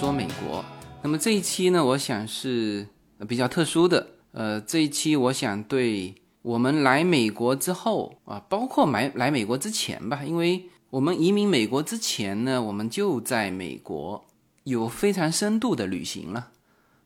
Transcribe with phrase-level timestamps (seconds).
[0.00, 0.64] 说美国。
[1.02, 2.86] 那么这一期呢，我想是
[3.28, 4.06] 比较特殊的。
[4.32, 14.24] 呃，这一期我想对我们来美国之后啊，包括买来美国之前吧，因为我们移民美国之前呢，我们就在美国
[14.64, 16.48] 有非常深度的旅行了，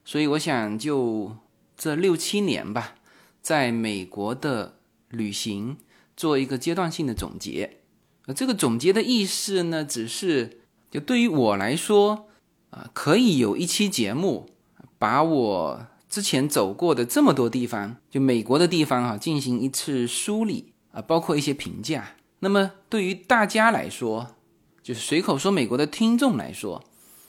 [0.05, 1.37] 所以我想就
[1.77, 2.95] 这六七年吧，
[3.43, 4.77] 在美国的
[5.09, 5.79] 旅行
[6.17, 7.79] 做一个阶段性的总结。
[8.27, 10.61] 呃，这个总结的意思呢，只是
[10.93, 12.29] 就对于我来说。
[12.75, 14.51] 啊，可以有一期节目，
[14.99, 22.17] 把我之前走过的这么多地方，就美国的地方哈，进行一次梳理啊，包括一些评价。
[22.41, 24.35] 那么对于大家来说，
[24.83, 26.83] 就是随口说美国的听众来说，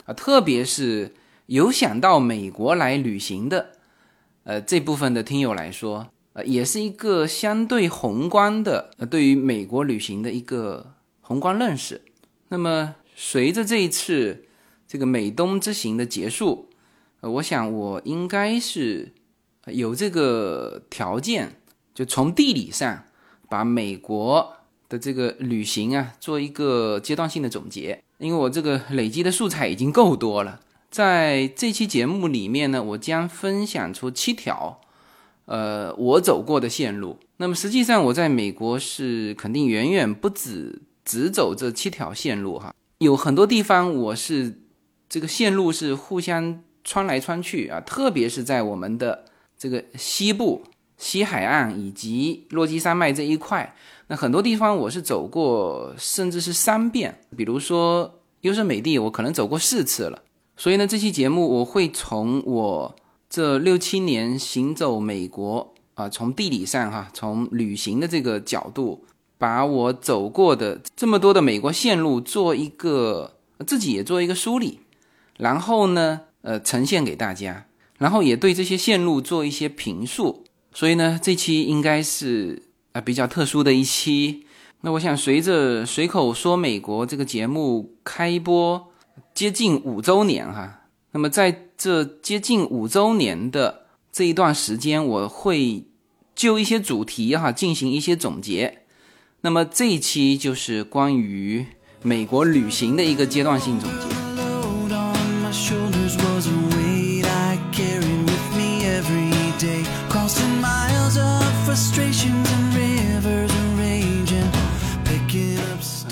[0.04, 1.14] 啊，特别是
[1.46, 3.70] 有想到美国来旅行的，
[4.42, 12.02] 呃，这部分的听友来说，呃，也是一个相对宏观的，呃，对于美国旅行的一个宏观认识。
[12.48, 14.42] 那么随着这一次。
[14.96, 16.70] 这个美东之行的结束，
[17.20, 19.12] 呃，我想我应该是
[19.66, 21.60] 有这个条件，
[21.94, 23.04] 就从地理上
[23.50, 24.54] 把美国
[24.88, 28.02] 的这个旅行啊做一个阶段性的总结。
[28.16, 34.80] 因为我这个累积的素材已经够多了，在这期节目里面呢，我将分享出七条，
[35.44, 37.18] 呃，我走过的线路。
[37.36, 44.62] 那么实际上我在美国是肯定远远不止只走这七条线路哈，有很多地方我是。
[45.08, 49.24] 这个线路是互相穿来穿去啊，特别是在我们的
[49.58, 50.62] 这个西部
[50.96, 53.74] 西海岸以及落基山脉这一块，
[54.08, 57.18] 那很多地方我是走过，甚至是三遍。
[57.36, 60.22] 比如说优胜美地，我可能走过四次了。
[60.56, 62.96] 所以呢，这期节目我会从我
[63.28, 69.04] 这六七年行走美国啊，从地理上哈，从旅行的这个角度，
[69.36, 73.36] 把我走过的这么多的美国线路做一个
[73.66, 74.80] 自己也做一个梳理。
[75.38, 77.66] 然后呢，呃，呈现给大家，
[77.98, 80.44] 然后也对这些线路做一些评述。
[80.72, 84.46] 所以呢，这期应该是啊比较特殊的一期。
[84.82, 88.92] 那我想，随着随口说美国这个节目开播
[89.34, 90.82] 接近五周年哈，
[91.12, 95.86] 那么在这接近五周年的这一段时间，我会
[96.34, 98.82] 就一些主题哈进行一些总结。
[99.40, 101.66] 那么这一期就是关于
[102.02, 104.25] 美国旅行的一个阶段性总结。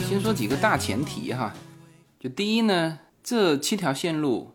[0.06, 1.54] 先说几个大前提哈，
[2.20, 4.52] 就第一呢，这七条线路，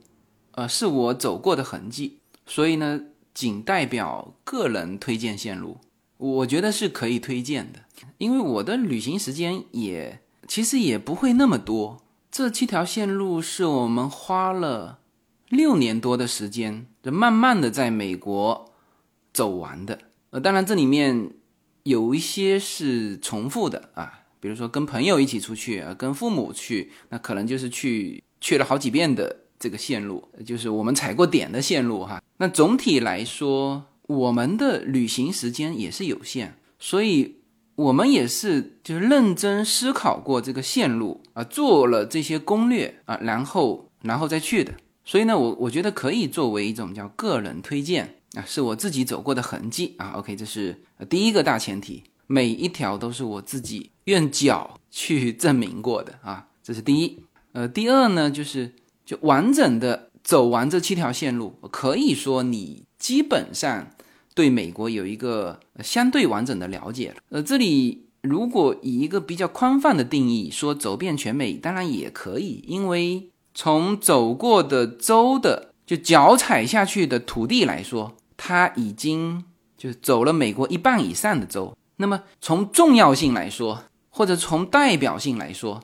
[0.52, 3.02] 呃，是我走过的痕迹，所以呢，
[3.34, 5.80] 仅代表个人推荐线路，
[6.18, 7.80] 我觉得是可以推荐的，
[8.20, 15.00] 因为我的旅行时间也其实也不会那么多，这七条线路是我们花了。
[15.48, 18.72] 六年多的时间，就慢慢的在美国
[19.34, 19.98] 走完的。
[20.32, 21.32] 呃，当然这里面
[21.84, 32.22] 有一些是重复的啊，比如说跟朋友一起出去啊，跟父母去，那可能就是去去了好几遍的这个线路，就是我们踩过点的线路哈。
[32.38, 37.38] 那总体来说，我们的旅行时间也是有限，所以
[37.76, 44.74] 我们也是就是认真思考过这个线路啊，做了这些攻略啊，然后然后再去的。
[45.04, 50.12] 所以呢，我我觉得可以作为一种叫个人推荐啊，是我自己走过的痕迹啊。
[50.16, 57.20] OK，这是第一个大前提，每一条都是我自己用脚去证明过的啊，这是第一。
[57.54, 58.74] 呃，第二呢，就是
[59.06, 63.88] 就完整的走完这七条线路，可以说你基本上
[64.36, 67.16] 对美国有一个相对完整的了解了。
[67.30, 73.30] 呃，这里如果以一个比较宽泛的定义说走遍全美，当然也可以，因为。
[73.52, 79.44] 从走过的州的就脚踩下去的土地来说，它已经
[79.76, 81.76] 就走了美国一半以上的州。
[81.96, 85.82] 那么从重要性来说，或者从代表性来说，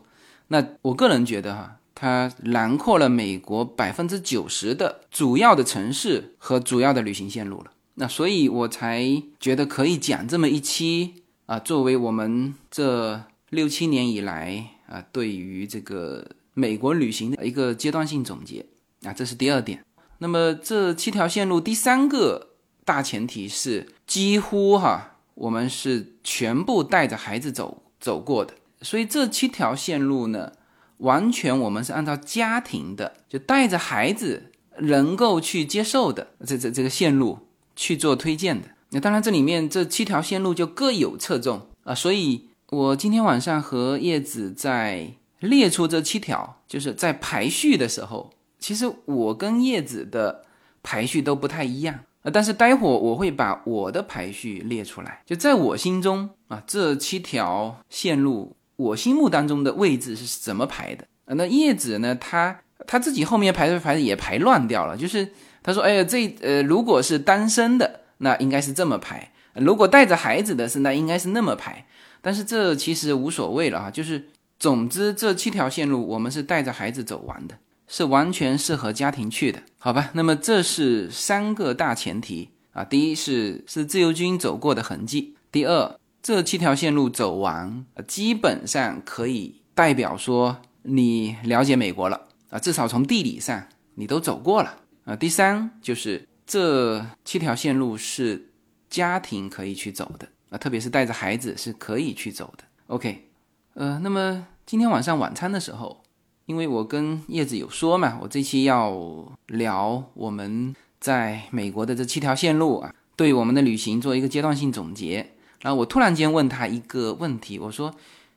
[0.50, 7.72] 那我个人觉得哈，它囊括了美国百分之九十的主要的城市和主要的旅行线路了。
[7.96, 16.28] 那所以我才觉得可以讲这么一期啊，作为我们这六七年以来啊，对于这个。
[16.58, 18.66] 美国旅行的一个阶段性总结
[19.04, 19.85] 啊，这是第二点。
[20.20, 22.50] 那么这七条线路，第三个
[22.84, 28.54] 大前提是几乎哈，我们是全部带着孩子走走过的。
[28.82, 30.52] 所以这七条线路呢，
[30.98, 37.40] 完全我们是按照家庭的，就带着孩子能够去接受的这这这个线路
[37.76, 38.70] 去做推荐的。
[38.92, 41.94] 那当然这里面这七条线路就各有侧重啊。
[41.94, 45.14] 所以我今天晚上和叶子在。
[45.42, 50.44] 列出这七条，就是在排序的时候，其实我跟叶子的
[50.82, 55.22] 排序都不太一样啊，但是待会我会把我的排序列出来。
[55.26, 61.06] 就在我心中啊，这七条线路，我心目当中的位置是怎么排的？
[61.28, 62.16] 那叶子呢？
[62.16, 64.96] 他他自己后面排的排的也排乱掉了。
[64.96, 65.28] 就是
[65.64, 71.86] 他说，哎呀，这呃，如果是单身的，那应该是这么排；如果带着孩子的是，那应该是那么排。
[72.22, 74.30] 但是这其实无所谓了啊，就是
[74.60, 77.58] 总之这七条线路，我们是带着孩子走完的。
[77.88, 80.10] 是完全适合家庭去的，好吧？
[80.14, 82.84] 那么这是三个大前提啊。
[82.84, 95.16] 第一是是自由军走过的痕迹，第二这七条线路走完，基本上可以代表说你了解美国了啊，至少从地理上你都走过了啊。
[95.16, 98.50] 第三就是这七条线路是
[98.90, 102.64] 家庭可以去走的啊，特别是带着孩子是可以去走的。
[102.88, 103.30] OK，
[103.76, 106.05] 呃，那么今天晚上晚餐的时候。
[106.46, 115.32] 因为我跟叶子有说嘛，我这期要聊我们在美国的这七条线路啊，对我们的旅行做一个阶段性总结。
[115.62, 117.96] 然后我突然间问他一个问题，我说：“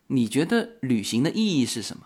[0.09, 2.05] 你觉得旅行的意义是什么？”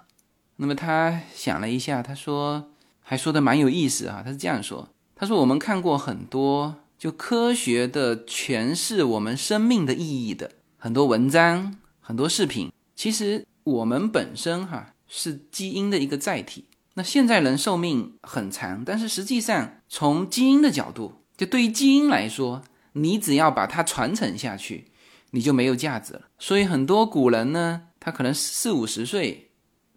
[0.59, 2.71] 那么他想了一下，他说，
[3.01, 4.23] 还说的蛮有意思啊。
[4.25, 12.73] 他是这样说：“他说我们看过很多就科学的诠释我们生命的意义的很多文章、很多视频。
[12.97, 16.65] 其实我们本身哈。”是基因的一个载体。
[16.95, 22.63] 那现在人寿命很长，但是实际上从基因的角度，就对于基因来说，
[22.95, 24.91] 你只要把它传承下去，
[25.33, 26.23] 你就没有价值了。
[26.39, 29.51] 所以很多古人呢，他可能四五十岁，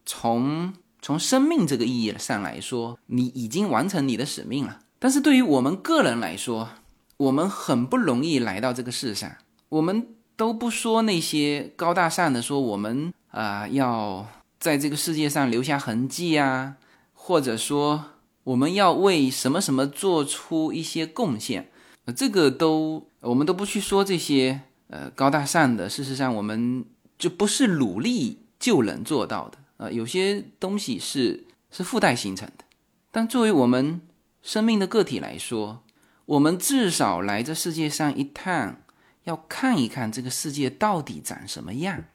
[0.05, 4.81] 从从生命这个意义上来说，你已经完成你的使命了。
[4.99, 6.69] 但是对于我们个人来说，
[7.15, 9.31] 我们很不容易来到这个世上。
[9.69, 14.27] 我们都不说那些高大上的，说我们啊要。
[14.65, 16.77] 在这个世界上留下痕迹啊，
[17.13, 18.03] 或者说
[18.45, 21.69] 我们要为什么什么做出一些贡献，
[22.15, 25.87] 这个都我们都不去说这些呃高大上的。
[25.87, 26.83] 事实上，我们
[27.19, 29.91] 就不是努力就能做到的啊。
[29.91, 32.65] 有些东西是是附带形成的。
[33.11, 34.01] 但作为我们
[34.41, 35.83] 生命的个体来说，
[36.25, 38.77] 我们至少来这世界上一趟，
[39.25, 42.05] 要看一看这个世界到底长什么样。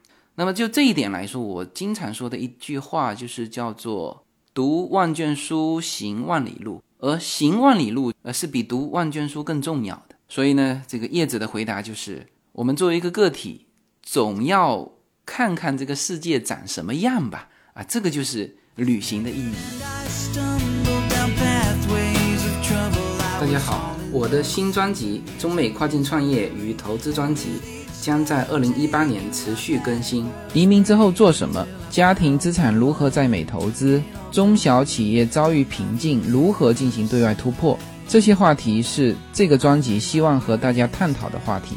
[0.40, 10.14] 那么就这一点来说，我经常说的一句话就是叫做“读万卷书，行万里路”，而行万里路呃是比读万卷书更重要的。
[10.30, 13.66] 所以呢，这个叶子的回答就是：我们作为一个个体，
[14.02, 14.90] 总要
[15.26, 17.50] 看看这个世界长什么样吧。
[17.74, 19.52] 啊，这个就是旅行的意义。
[23.38, 27.48] 大家好，我的新专辑《中美跨境创业与投资专辑》。
[28.00, 30.26] 将在二零一八年持续更新。
[30.54, 31.66] 移民之后做什么？
[31.90, 34.02] 家庭资产如何在美投资？
[34.30, 37.78] 中小企业遭遇瓶颈，如何进行对外突破？
[38.08, 41.76] 这些话题是这个专辑希望和大家探讨的话题。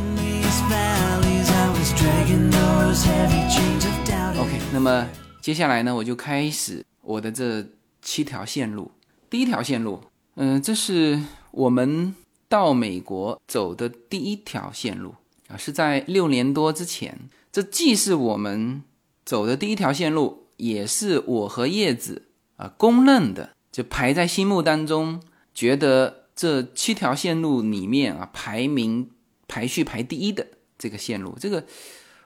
[4.73, 5.05] 那么
[5.41, 7.67] 接下来呢，我就开始我的这
[8.01, 8.89] 七条线路。
[9.29, 10.01] 第一条线路，
[10.35, 12.15] 嗯，这是我们
[12.47, 15.13] 到美国走的第一条线路
[15.49, 17.19] 啊，是在六年多之前。
[17.51, 18.81] 这既是我们
[19.25, 25.21] 走的第一条线路，也是我和叶子啊公认的，就排在心目当中，
[25.53, 29.09] 觉得这七条线路里面啊排名
[29.49, 30.47] 排序排第一的
[30.77, 31.65] 这个线路，这个。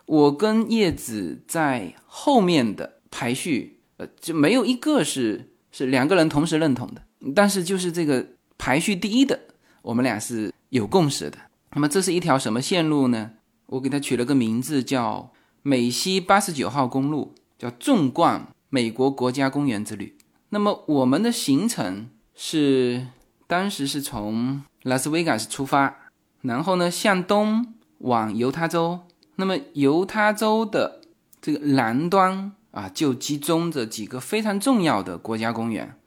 [0.06, 7.02] 我跟叶子在后面的排序，呃，就没有一个是是两个人同时认同的。
[7.34, 8.26] 但是就是这个
[8.58, 9.40] 排序第一的，
[9.82, 11.38] 我们俩是有共识的。
[11.74, 13.32] 那么这是一条什么线路呢？
[13.66, 15.32] 我给它取了个名字叫
[15.64, 20.16] 美西八十九号公路，叫纵贯美国国家公园之旅。
[20.50, 23.08] 那么我们的行程是
[23.48, 29.00] 当时是从拉斯维加斯出发，然后呢向东往犹他州。
[29.36, 31.02] 那么犹他州的
[31.42, 35.98] 这个南端啊，就集中着几个非常重要的国家公园，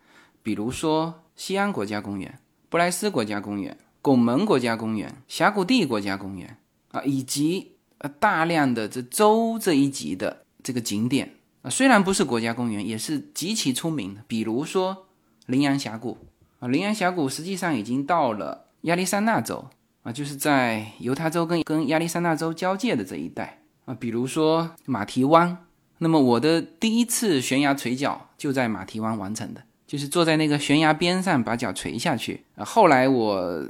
[0.43, 6.59] 比如说西安国家公园、布莱斯国家公园、拱门国家公园、峡谷地国家公园
[6.91, 15.07] 啊，以及呃大量的这州这一级的这个景点啊，虽然不是国家公园，也是极其出名的，比如说
[15.47, 16.19] 羚羊峡谷。
[16.61, 19.67] 啊，羚羊峡谷实际上已经到了亚利桑那州
[20.03, 25.65] 啊，就是在犹他州跟跟亚利桑那州交界的这一带啊，比如说马蹄湾。
[26.01, 32.65] 那么我的第一次悬崖垂脚就在马蹄湾完成的，就是坐在那个悬崖边上把脚垂下去啊。
[32.65, 33.69] 后来我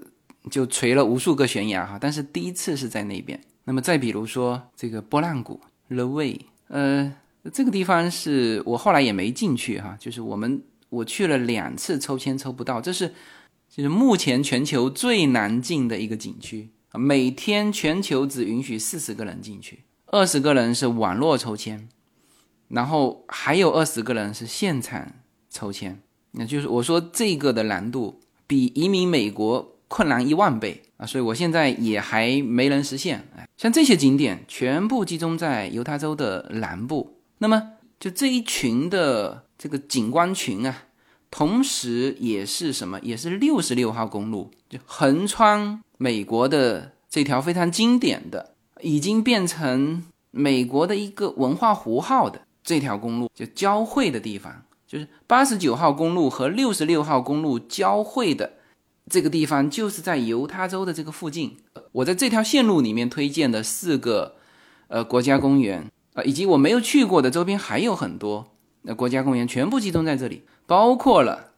[0.51, 3.41] 就垂了无数个悬崖哈，但是第一次是在那边。
[3.65, 5.59] 那么再比如说这个波浪谷
[5.89, 7.11] The Way，呃，
[7.51, 13.15] 这个地方是我后来也没进去哈，就是我们我去了两次抽签抽不到，这是
[13.79, 21.89] 就是目前全球最难进的一个景区啊，每天全球只允许四十个人进去，二十个人是网络抽签。
[22.67, 25.13] 然后还有二十个人是现场
[25.49, 28.19] 抽签，那就是我说这个的难度
[28.49, 31.07] 比移民美国困难一万倍啊！
[31.07, 33.29] 所以我现在也还没能实现。
[33.57, 40.88] 像这些景点全部集中在犹他州的南部，那么就这一群的这个景观群啊，
[41.31, 42.99] 同时也是什么？
[43.03, 52.43] 也是六十六号公路，就横穿美国的这条非常经典的，已经变成美国的一个文化符号的。
[52.65, 58.53] 这条公路就交汇的地方，就是八十九号公路和六十六号公路交汇的
[59.09, 61.57] 这个地方，就是在犹他州的这个附近。
[61.93, 64.35] 我在这条线路里面推荐的四个
[64.89, 68.47] 呃国家公园啊，以及我没有去过的周边还有很多
[68.83, 71.53] 那国家公园，全部集中在这里，包括了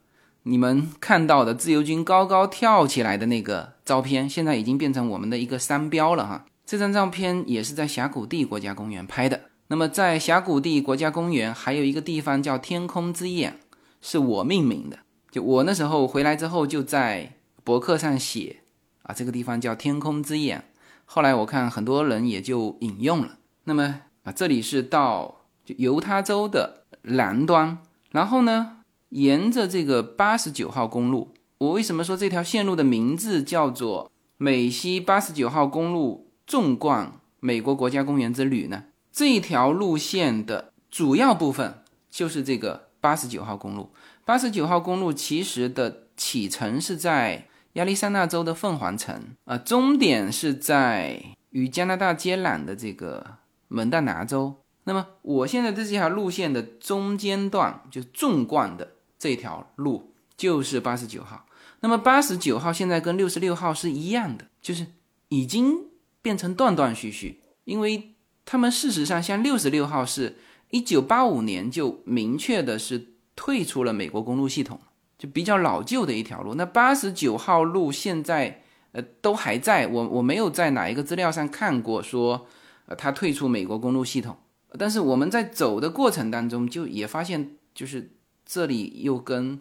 [0.44, 6.46] 你们看到的自由军高高跳起来的那个照片，现在已经变成我们的一个商标了哈。
[6.64, 9.40] 这张照片也是在峡谷地国家公园拍的。
[9.66, 13.58] 那么，在峡谷地国家公园还有一个地方叫天空之眼，
[14.00, 15.00] 是我命名的。
[15.32, 17.32] 就我那时候回来之后，就在
[17.64, 18.60] 博客上写
[19.02, 20.70] 啊，这个地方叫天空之眼。
[21.04, 23.38] 后来我看很多人也就引用了。
[23.64, 27.78] 那么啊，这里是到就犹他州的南端，
[28.12, 28.78] 然后呢，
[29.10, 38.84] 沿着这个八十九号公路，我为什么说这条线路的名字叫做美西八十九号公路纵贯美国国家公园之旅呢？
[39.12, 43.90] 这条路线的主要部分就是这个八十九号公路。
[44.24, 53.26] 八十九号公路其实的启程是在亚利桑那州的凤凰城，啊，终点是在与加拿大接壤的这个
[53.66, 54.54] 蒙大拿州。
[54.84, 61.46] 那么我现在的这条路线的中间段，就纵贯的这条路就是八十九号。
[61.78, 64.86] 那么八十九号现在跟六十六号是一样的，就是
[65.28, 65.84] 已经
[66.20, 68.16] 变成断断续续，因为。
[68.46, 70.38] 他们事实上，像六十六号是
[70.70, 74.80] 一九八五年就明确的是退出了美国公路系统，
[75.16, 76.56] 就比较老旧的一条路。
[76.56, 82.48] 那八十九号路现在呃都还在，我我没有在哪一个资料上看过说
[82.86, 84.36] 呃它退出美国公路系统。
[84.76, 88.10] 但是我们在走的过程当中就也发现，就是
[88.52, 89.60] 这里又跟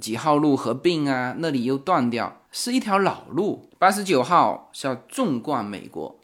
[0.00, 3.68] 几号路合并啊，那里又断掉，是一条老路。
[3.76, 6.20] 八十九号是要纵贯美国。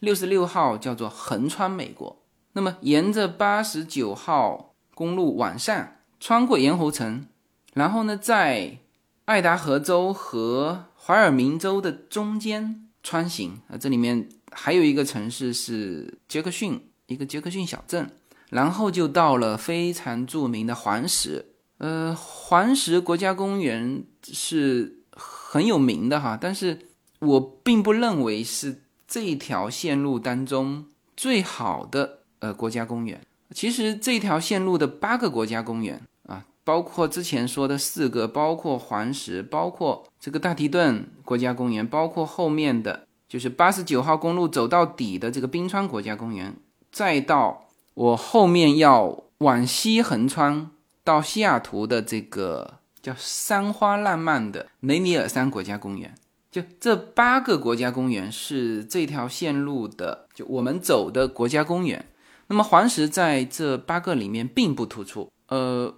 [0.00, 2.22] 六十六号叫做横穿美国，
[2.54, 7.26] 那么沿着八十九号公路往上，穿过盐湖城，
[7.74, 8.78] 然后呢，在
[9.26, 18.10] 爱达荷州和怀尔明州的中间穿行啊，这里面还有一个城市是杰克逊，一个杰克逊小镇，
[18.52, 21.44] 然后就到了非常著名的黄石。
[21.78, 26.78] 呃，黄石国家公园是很有名的哈，但是
[27.18, 28.82] 我并不认为是。
[29.04, 46.56] 这条线路当中最好的呃国家公园，其实这条线路的八个国家公园啊，包括之前说的四个，包括黄石，包括这个大提顿国家公园，包括后面的就是八十九号公路走到底的这个冰川国家公园，
[46.90, 50.70] 再到我后面要往西横穿
[51.04, 56.14] 到西雅图的这个叫山花烂漫的雷尼尔山国家公园。
[56.50, 62.10] 就这八个国家公园是这条线路的，就我们走的国家公园。
[62.48, 65.94] 那么黄石在这八个里面并不突出，呃，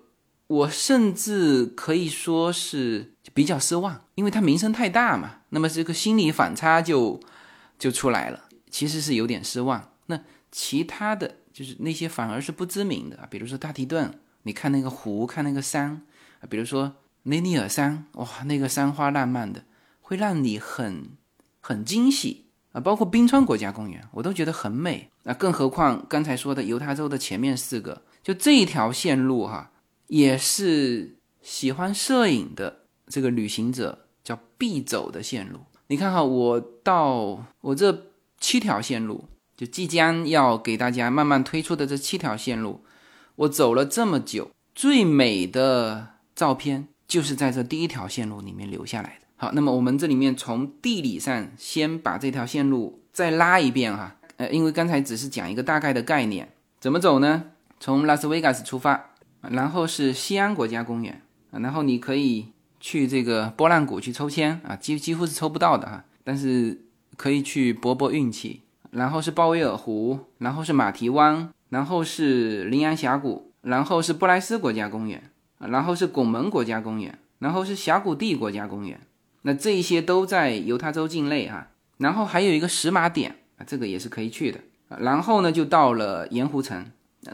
[0.46, 5.40] 我甚至可以说是比较失望，因为它名声太大嘛。
[5.48, 7.18] 那么这个心理反差就
[7.76, 9.90] 就出来了，其实是有点失望。
[10.06, 10.20] 那
[10.52, 16.02] 其他的就是那些反而是不知名的，比如说大提顿，你看那个湖，看那个山
[16.40, 19.64] 啊，比如说雷尼尔山，哇，那个山花烂漫的。
[20.06, 21.16] 会让你很
[21.60, 25.32] 很惊喜啊，包括冰川国家公园，我都觉得很美啊。
[25.32, 29.72] 更何况刚才说的犹他州的前面四个，就这一条线路哈，
[30.08, 35.60] 也是喜欢摄影的这个旅行者叫必走的线路。
[35.86, 39.24] 你看哈，我到我这七条线路，
[39.56, 42.84] 就即将要给大家慢慢推出的这七条线路，
[43.36, 49.26] 我走了这么久，最美的照片就是在这第一条线路里面留下来的。
[49.36, 57.44] 好，那么我们这里面从地理上先把这条线路再拉一遍哈，呃，因为刚才只是讲一个大概的概念，怎么走呢？
[57.78, 59.10] 从拉斯维加斯出发，
[59.42, 62.48] 然后是西安国家公园，然后你可以
[62.80, 68.62] 去这个波浪谷去抽签啊，几几乎是抽不到的哈，但是可以去搏搏运气。
[68.94, 75.20] 然后是鲍威尔湖，然后是马蹄湾，然后是羚羊峡谷，然后是布莱斯国家公园，
[75.58, 79.00] 然后是拱门国家公园，然后是峡谷地国家公园。
[79.42, 81.66] 那这一些都在犹他州境内哈。
[81.98, 84.60] 然后还有一个石马点啊，这个也是可以去的。
[84.98, 86.86] 然后呢，就到了盐湖城，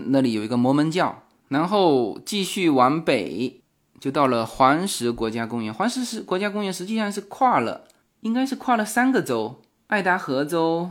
[0.07, 1.23] 那里有一个摩门教。
[1.49, 3.61] 然后继续往北，
[3.99, 5.75] 就到了黄石国家公园。
[5.75, 7.85] 黄石是国家公园，实际上是跨了，
[8.21, 10.90] 应该是跨了三个州：爱达荷州。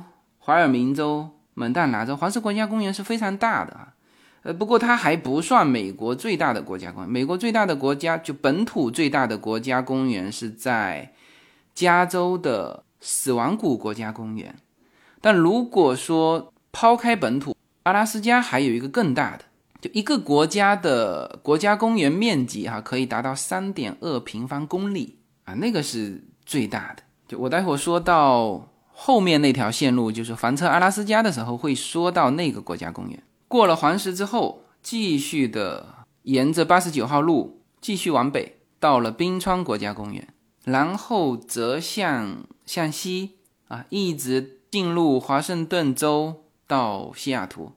[0.50, 3.94] 怀尔明州、蒙大拿州黄石国家公园是非常大的啊，
[4.42, 7.12] 呃，不过它还不算美国最大的国家公园。
[7.12, 11.14] 美国最大的国家就本土最大的国家公园是在
[11.76, 14.56] 加州的死亡谷国家公园。
[15.22, 19.44] 但如果说抛开本土，阿拉斯加还有一个更大的，
[19.80, 27.04] 就一个国家的国家公园面积哈可以达到三点二平方公里啊，那个是最大的。
[27.28, 28.69] 就我待会说到。
[29.02, 33.24] 后面那条线路就是房车阿拉斯加的时候会说到那个国家公园。
[33.48, 40.28] 过了黄石之后，继续的沿着八十九号路继续往北，到了冰川国家公园，
[40.66, 43.38] 然后则向向西
[43.70, 47.72] 啊，一直进入华盛顿州到西雅图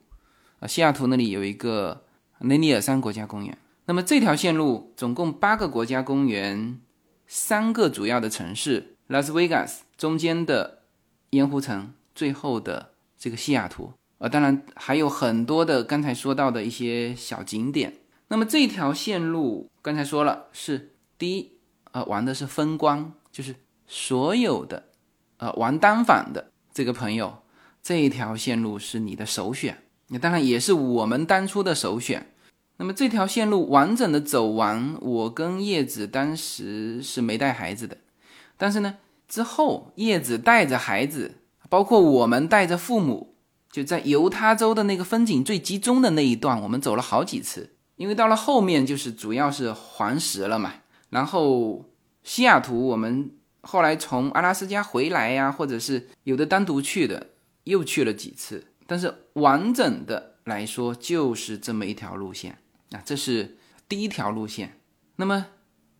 [0.58, 0.66] 啊。
[0.66, 2.02] 西雅图那里有一个
[2.40, 3.56] 雷尼尔山国家公园。
[3.84, 6.80] 那么这条线路总共八个国家公园，
[7.28, 10.81] 三个主要的城市拉斯维加斯，中间的。
[11.32, 18.00] 盐湖城，最后的这个西雅图，呃，当然还有很多的刚才说到的一些小景点。
[18.28, 21.52] 那么这条线路刚才说了是第一，
[21.92, 23.54] 呃，玩的是风光，就是
[23.86, 24.90] 所有的
[25.38, 27.38] 呃玩单反的这个朋友，
[27.82, 29.82] 这一条线路是你的首选。
[30.08, 32.34] 那当然也是我们当初的首选。
[32.76, 37.96] 那么这条线路完整的走完，我跟叶子当时是没带孩子的，
[38.58, 38.98] 但是呢。
[39.32, 41.36] 之后，叶子带着孩子，
[41.70, 43.34] 包括我们带着父母，
[43.70, 47.74] 就在犹他州的那个风景最集中的那一段，我们走了好几次。
[47.96, 50.74] 因为到了后面就是主要是黄石了嘛。
[51.08, 51.88] 然后
[52.22, 53.30] 西雅图，我们
[53.62, 57.28] 后来从阿拉斯加回来呀，或者是有的单独去的，
[57.64, 58.66] 又去了几次。
[58.86, 62.58] 但是完整的来说，就是这么一条路线
[62.90, 63.56] 啊，这是
[63.88, 64.78] 第一条路线。
[65.16, 65.46] 那么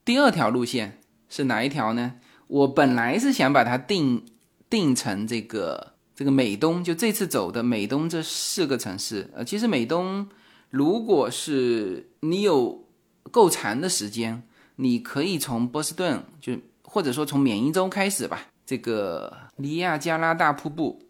[0.04, 2.16] 第二条路线是哪一条呢？
[2.52, 4.22] 我本来是想把它定
[4.68, 9.30] 定成这个这个美东，就这次走的美东这四个城市。
[9.34, 10.28] 呃，其实美东，
[10.68, 12.84] 如果是你有
[13.30, 14.42] 够长的时间，
[14.76, 21.00] 你可以从波士顿，就或者说从缅因州开始吧，这个尼亚加拉大瀑布，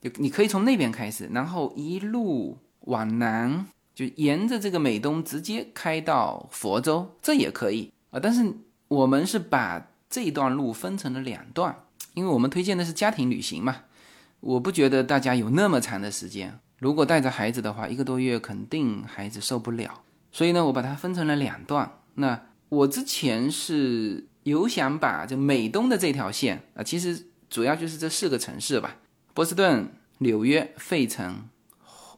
[0.00, 8.18] 就你可以从那边开始，然后一路往南，就沿着这个美东直接开到佛州，这也可以啊。
[8.20, 8.52] 但是
[8.88, 11.74] 我们是把这一段路分成了两段，
[12.12, 13.78] 因为我们推荐的是家庭旅行嘛，
[14.38, 16.60] 我不觉得大家有那么长的时间。
[16.78, 20.04] 如果带着孩子的话，一个多月肯定孩子受不了。
[20.30, 21.98] 所以呢，我把它分成了两段。
[22.14, 28.98] 那我之前是有想把就美东的这条线啊，其实主要就是这四个城市吧：
[29.34, 31.48] 波士顿、纽约、费城、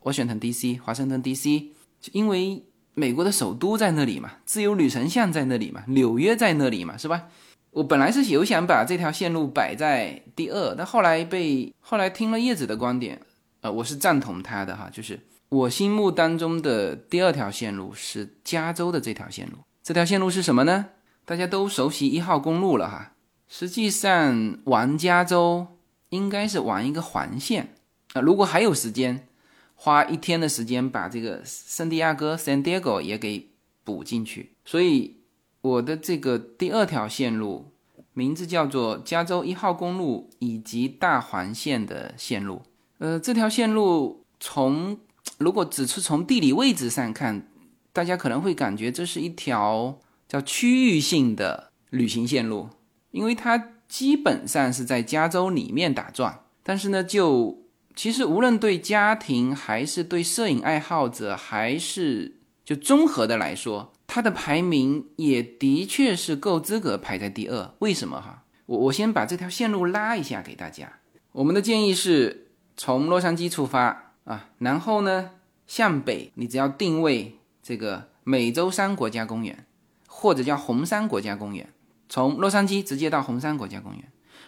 [0.03, 0.77] 我选成 D.C.
[0.77, 1.73] 华盛顿 D.C.，
[2.13, 7.29] 因为美国的首都在那里嘛，自由女神像在那里嘛，纽约在那里嘛，是吧？
[7.77, 13.21] 我本来是有想把这条线路摆在第二，但后来被后来听了叶子的观点，
[13.61, 19.59] 呃，我是赞同他的哈，就是我心目当中的第二条线路是加州的这条线路。
[19.83, 20.87] 这条线路是什么呢？
[21.27, 23.13] 大家都熟悉一号公路了哈。
[23.47, 25.67] 实际上玩加州
[26.09, 27.75] 应该是玩一个环线
[28.15, 28.23] 啊。
[28.23, 29.29] 如果还有时间，
[29.75, 33.51] 花一天的时间把这个圣地亚哥 （San Diego） 也给
[33.85, 35.26] 补进去，所以。
[35.67, 37.73] 我的这个第二条线路
[38.13, 42.63] 名字叫做加州一号公路以及大环线的线路。
[42.99, 44.99] 呃，这条线路从
[45.39, 47.49] 如果只是从地理位置上看，
[47.93, 49.99] 大家可能会感觉这是一条
[50.29, 52.69] 叫区域性的旅行线路，
[53.11, 56.41] 因为它基本上是在加州里面打转。
[56.63, 63.93] 但是呢，就其实无论对家庭还是对摄影爱好者，还是就综合的来说。
[64.07, 68.45] 它的排名也的确是够资格排在第二，为什么哈？
[68.67, 71.01] 我我先把这条线路拉一下给大家。
[71.33, 75.31] 我们的建议是从洛杉矶出发啊，然后呢
[75.67, 79.67] 向北，你只要定位这个美洲山国家公园，
[80.09, 81.69] 或者叫红山国家公园，
[82.09, 84.05] 从洛杉矶直接到红山国家公园，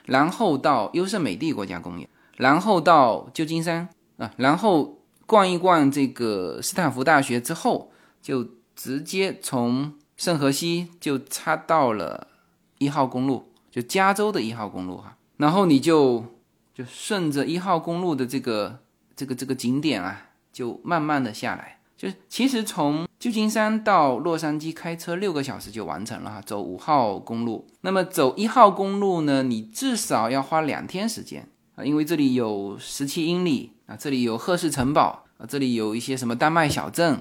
[0.06, 7.92] 然后到优胜美地国家公园，然后到旧金山啊，然后逛一逛这个斯坦福大学之后，
[8.22, 12.28] 就直接从圣荷西就插到了
[12.78, 16.24] 一号公路，就加州的一号公路哈，然后你就
[16.72, 18.78] 就顺着一号公路的这个
[19.16, 21.80] 这个这个景点啊，就慢慢的下来。
[21.96, 27.66] 就是其实从旧金山到洛杉矶开车六个小时就完成了哈，走五号公路。
[27.80, 37.20] 那么走一号公路呢，你至少要花两天时间啊，因为这里有十七英里啊，这里有赫氏城堡啊，这里有一些什么丹麦小镇，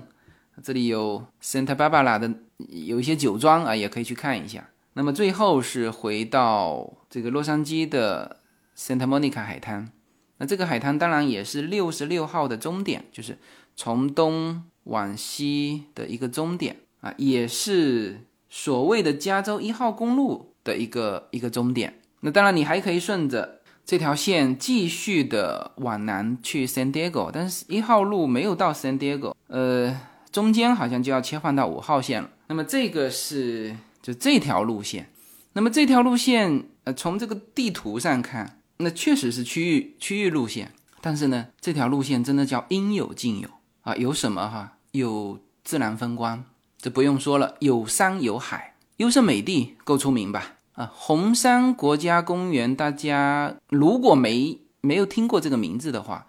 [0.63, 2.34] 这里有 Santa Barbara 的
[2.70, 4.70] 有一些酒庄啊，也可以去看一下。
[4.93, 8.38] 那么最后是回到这个洛杉矶的
[8.78, 9.91] Santa Monica 海滩，
[10.38, 13.38] 那这个海滩当然也是六十六号的终点，就是。
[13.80, 21.93] 从东往西的一个终点啊，也是所谓的加州一号公路的一个一个终点。
[22.22, 29.96] 那当然，你还可以顺着这条线继续的往南去 San Diego，但是一号路没有到 San Diego，呃，
[30.38, 32.30] 中间好像就要切换到五号线了。
[32.45, 35.10] 那么这个是就这条路线。
[35.54, 40.71] 那么这条路线，呃，从这个地图上看，那确实是区域区域路线，
[41.02, 43.50] 但是呢，这条路线真的叫应有尽有。
[43.82, 44.73] 啊，有什么哈？
[44.91, 46.43] 有自然风光，
[46.80, 50.58] 这不用说了，有山有海，优胜美地够出名吧？
[50.73, 56.28] 啊，红山国家公园，大家如果没没有听过这个名字的话，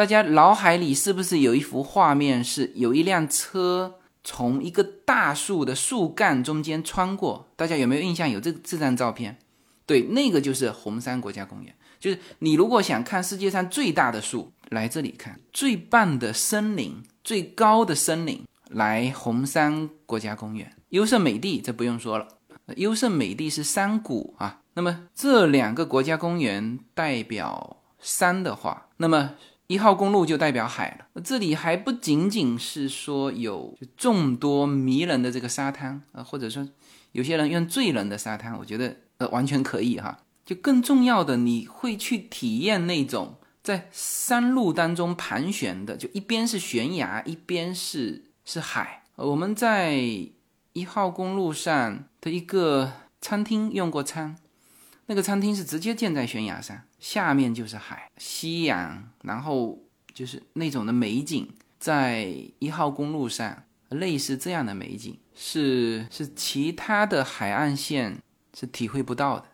[0.00, 7.46] 大家脑海里是不是有一幅画面，是有一辆车从一个大树的树干中间穿过？
[7.54, 8.26] 大家有没有印象？
[8.30, 9.36] 有这这张照片？
[9.84, 11.76] 对，那个就是红山国家公园。
[11.98, 20.74] 就是你如果想看世界上最大的树，来这里看；最棒的森林，最高的森林，来红山国家公园。
[20.88, 22.26] 优胜美地这不用说了，
[22.76, 24.62] 优胜美地是山谷啊。
[24.72, 29.34] 那么这两个国家公园代表山的话，那么
[29.70, 31.22] 一号公路就代表海了。
[31.22, 36.68] 这里还不仅仅是说有众多迷人的这个沙滩啊，或者说
[37.12, 40.18] 有些人用醉人的沙滩，我觉得呃完全可以哈。
[40.44, 49.04] 就更重要的，你会去体验那种在山路当中盘旋的，就一边是悬崖，一边是是海。
[49.14, 50.02] 我们在
[50.72, 54.34] 一号公路上的一个餐厅用过餐，
[55.06, 59.78] 那个餐厅是直接建在悬崖上，下面就是海、夕阳，然后
[60.14, 68.18] 就是那种的美景，在一号公路上，类似这样的美景是是其他的海岸线
[68.54, 69.46] 是体会不到的。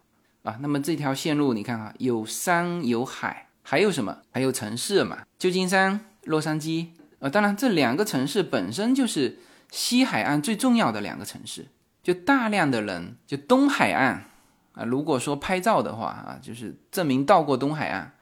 [0.42, 4.18] 啊，那么这条线路你看哈，有山有海，还有什么？
[4.30, 5.24] 还有城市嘛？
[5.38, 6.88] 旧金山、洛杉矶。
[7.18, 9.38] 呃，当然这两个城市本身就是
[9.70, 11.66] 西海岸最重要的两个城市，
[12.02, 14.30] 就大量的人就东海岸
[14.76, 18.12] 啊，如果说拍照的话啊，就是证明到过东海岸，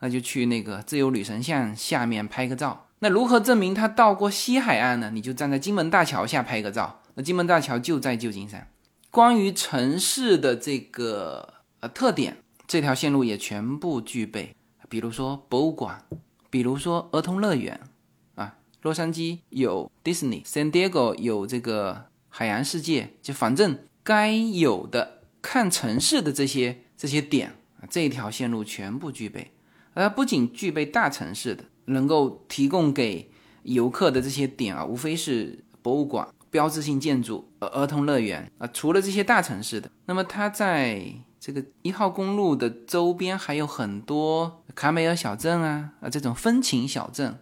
[0.00, 2.88] 那就去那个自由女神像下面拍个照。
[2.98, 5.10] 那如何证明他到过西海岸呢？
[5.14, 7.00] 你就站在金门大桥下拍个照。
[7.14, 8.68] 那金门大桥就在旧金山。
[9.10, 11.54] 关于城市的这个。
[11.80, 14.54] 呃，特点这条线路也全部具备，
[14.90, 16.04] 比如说博物馆，
[16.50, 17.80] 比如说儿童乐园，
[18.34, 27.54] 啊，洛杉矶有 Disney，San Diego 有这个海洋世界，就反正该有的看城市的这些这些点，
[27.88, 29.52] 这一条线路全部具备。
[29.94, 33.30] 而不仅具备大城市的能够提供给
[33.64, 47.38] 游客的这些点啊，无非是博物馆、标志性建筑、儿童乐园啊，除了这些大城市的，那么它在这个一号公路的周边还有很多卡梅尔小镇啊啊，这种风情小镇，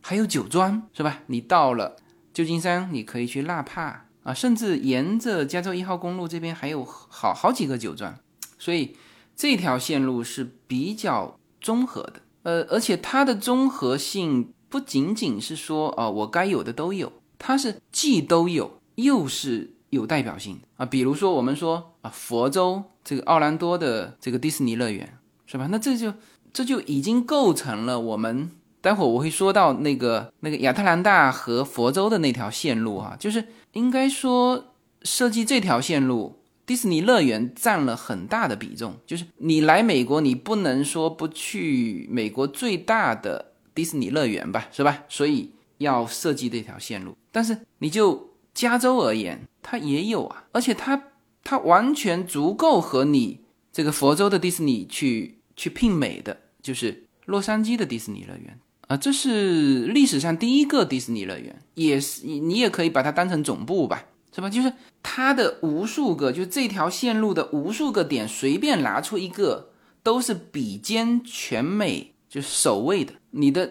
[0.00, 1.22] 还有酒庄是吧？
[1.26, 1.96] 你到了
[2.32, 8.18] 旧金山，你可以去纳帕啊，甚至沿着加州一号公路这边还有好好几个酒庄，
[8.58, 8.96] 所以
[9.36, 12.14] 这条线路是比较综合的。
[12.42, 19.72] 呃，而且它的综合性不仅仅是说啊，我该有的都有，它是既都有又是。
[19.90, 25.68] 有代表性啊，比如说我们说啊，佛州这个奥兰多的这个迪士尼乐园是吧？
[25.70, 26.12] 那这就
[26.52, 28.50] 这就已经构成了我们
[28.86, 34.72] 待会儿我会说到那个那个亚特兰大和佛州的那条线路哈，就是应该说
[35.02, 38.96] 设计这条线路，迪士尼乐园占了很大的比重。
[39.04, 45.02] 就是你来美国，你不能说不去美国最大的迪士尼乐园吧，是吧？
[45.08, 49.42] 所以要设计这条线路，但是你就加州而言。
[49.68, 51.02] 它也有啊，而且它
[51.42, 53.40] 它完全足够和你
[53.72, 64.48] 这个佛州的迪士尼去去媲美的，就是洛杉矶的迪士尼乐园啊，这是历史上第一个迪士尼乐园，也是你你也可以把它当成总部吧，是吧？
[64.48, 64.72] 就是
[65.02, 69.70] 它的无数个，就这条线路的无数个点，随便拿出一个，
[70.02, 73.12] 都是比肩全美就是首位的。
[73.30, 73.68] 你的，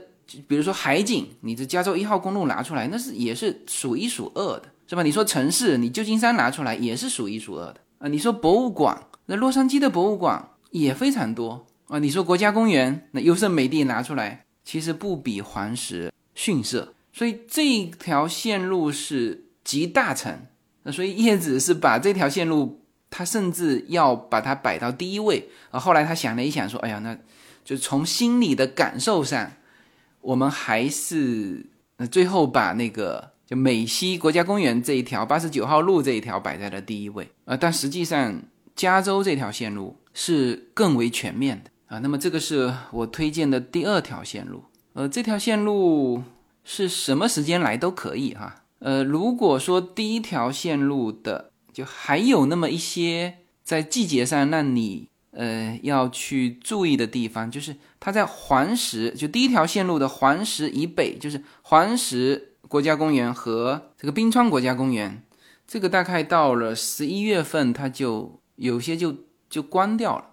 [0.48, 5.04] 比如说海景，你的加州一号公路拿出来，那是也是数一数二的，是吧？
[5.04, 8.08] 你说城市，你旧金山拿出来也是数一数二的啊。
[8.10, 12.00] 你说博物馆，那洛杉矶的博物馆也非常多啊。
[12.00, 16.94] 你说国家公园，那优胜美地拿出来，其实不比黄石逊色。
[17.14, 20.48] 所以这条线路是集大成。
[20.84, 25.80] 那所以叶子是把这条线路，他甚至要把它摆到第一位啊。
[25.80, 27.18] 后来他想了一想，说：“哎呀，那
[27.64, 29.54] 就从心理的感受上，
[30.22, 31.66] 我们还是
[32.12, 37.58] 最后把那个就美西国家公园这一条八十九号路这一条摆在了第一位啊。
[37.58, 38.44] 但实际上，
[38.76, 42.00] 加州这条线路是更为全面的啊。
[42.00, 44.64] 那么这个是我推荐的第二条线路。
[44.94, 46.24] 呃，这条线路
[46.64, 65.24] 是什么时间来都可以哈。”呃，如果说第一条线路的就还有那么一些在季节上让你呃要去注意的地方，就是它在黄石，就第一条线路的黄石以北，就是黄石国家公园和这个冰川国家公园，
[65.66, 69.16] 这个大概到了十一月份，它就有些就
[69.50, 70.26] 就关掉了。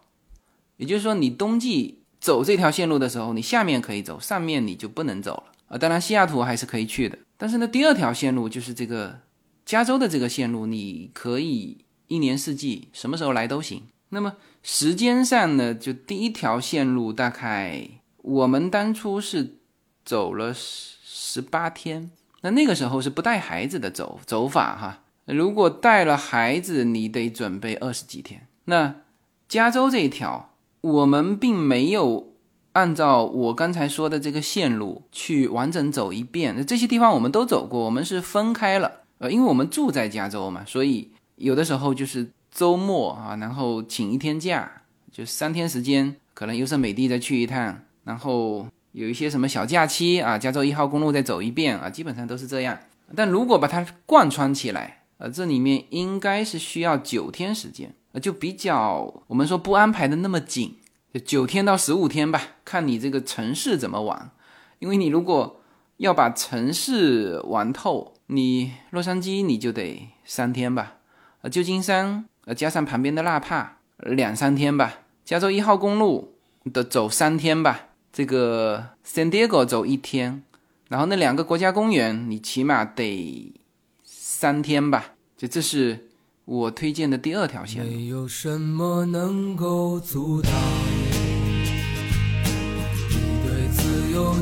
[0.83, 5.79] 也就是说，你冬季走这条线路的时候，你下面可以走，上面你就不能走了啊。
[5.79, 7.17] 当然，西雅图还是可以去的。
[7.37, 9.21] 但是呢，第二条线路就是这个
[9.65, 13.85] 加州的这个线路，你可以一年四季什么时候来都行。
[14.09, 19.59] 那么时间上呢，就第一条线路大概我们当初是
[20.05, 25.05] 走了十十八天，那那个时候是不带孩子的走走法哈。
[25.27, 28.49] 如果带了孩子，你得准备二十几天。
[28.65, 28.97] 那
[29.49, 30.52] 加州这一条，
[30.83, 32.29] 我们并没有。
[32.75, 37.85] 按照我刚才说的这个线路去完整走一遍，这些地方我们都走过。
[37.85, 44.73] 我们是分开了，呃，因为我们住在加州嘛，所以有的时候就是周末啊，然后请一天假，
[45.13, 52.79] 就三天时间，可能优胜美地再去一趟，然后有一些什么小假期啊，加州一号公路再走一遍啊，基本上都是这样。
[53.15, 60.77] 但如果把它贯穿起来，呃，这里面应该是需要九天时间，就比较我们说不安排的那么紧。
[61.13, 64.31] 就九天到十五天吧，看你这个城市怎么玩。
[64.79, 65.61] 因为你如果
[65.99, 70.95] 要把城市玩透，你洛杉矶你就得三天吧，
[71.43, 76.35] 呃，旧金山呃加上旁边的纳帕两三天吧，加州一号公路
[76.73, 80.43] 的走三天吧，这个 San Diego 走一天，
[80.89, 83.53] 然后那两个国家公园你起码得
[84.03, 85.13] 三天吧。
[85.37, 86.09] 就这是
[86.45, 87.85] 我推荐的第二条线。
[87.87, 90.53] 没有什么能够阻挡。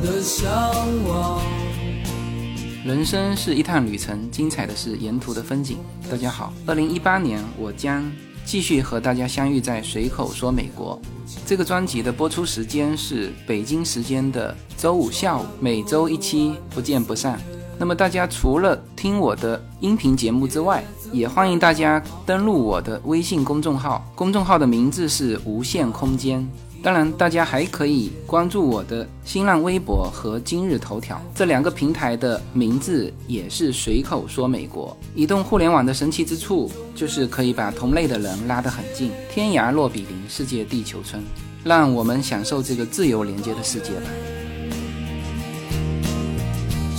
[0.01, 0.51] 的向
[1.07, 1.41] 往。
[2.83, 5.77] 人生是一趟旅程，精彩的是沿途的风景。
[6.09, 8.11] 大家好，二零一八年我将
[8.43, 10.99] 继续和大家相遇在随口说美国。
[11.45, 17.39] 这个专辑的播出时间是北京时间的周五下午，每周一期，不见不散。
[17.81, 26.47] 那么大家除了听我的音频节目之外，也欢迎大家登录我的微信公众号，公众号的名字是无限空间。
[26.83, 34.95] 当然，大家还可以关注我的新浪微博和今日头条这两个平台的名字也是随口说美国。
[35.15, 41.19] 移动互联网的神奇之处就是可以把同类的人拉得很近，天涯若比邻，世界地球村，
[41.63, 44.30] 让我们享受这个自由连接的世界吧。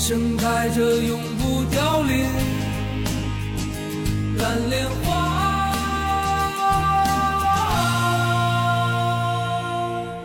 [0.04, 2.26] 盛开着永不凋零
[4.36, 5.72] 蓝莲花。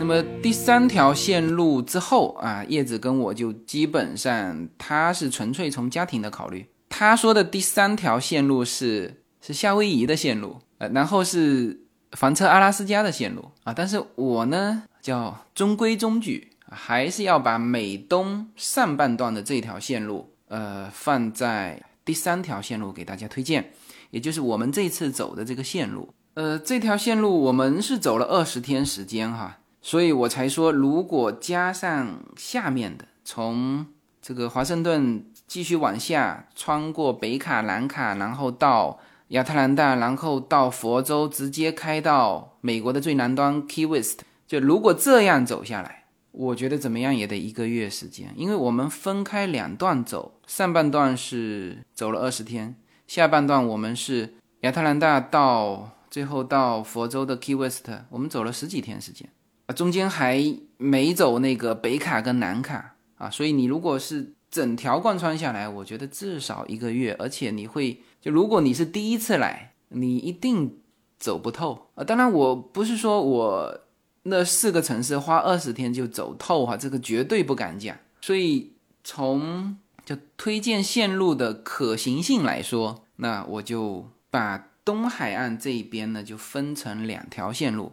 [0.00, 6.66] 那么第三条线路之后啊，叶子跟我就基本上他是纯粹从家庭的考虑。
[6.88, 11.78] 他说的第三条线路是是夏威夷的线路，呃，然后是
[12.16, 13.72] 房车阿拉斯加的线路啊。
[13.72, 23.72] 但是我呢叫中规中矩，还是要把美东上半段的这条线路呃放在第三条线路给大家推荐，
[24.10, 26.14] 也就是我们这次走的这个线路。
[26.34, 29.58] 呃，这条线路我们是走了二十天时间哈。
[29.80, 33.86] 所以我才说，如果加上下面的，从
[34.20, 44.20] 这个华盛顿继续往下，穿过北卡、南卡，然后到亚特兰大，然后到佛州，直接开到美国的最南端 Key West。
[44.46, 45.97] 就如果这样走下来，
[46.38, 52.76] 我觉得怎么样也得一个月时间，因为我们分开两段走，上半段是走了二十天，
[53.08, 59.28] 下半段我们是亚特兰大到最后到佛州的 Key West，我们走了十几天时间。
[59.66, 60.40] 啊，中间还
[60.76, 70.78] 没走那个北卡跟南卡啊，所以你如果是整条贯穿下来，我觉得至少一个月，而且你会就如果你是第一次来，你一定
[71.18, 72.04] 走不透啊。
[72.04, 73.80] 当然，我不是说我
[74.28, 77.96] 那四个城市花二十天就走透哈，这个绝对不敢讲。
[78.20, 87.92] 所以从就推荐线路的可行性来说，那我就把东海岸这一边呢就分成两条线路。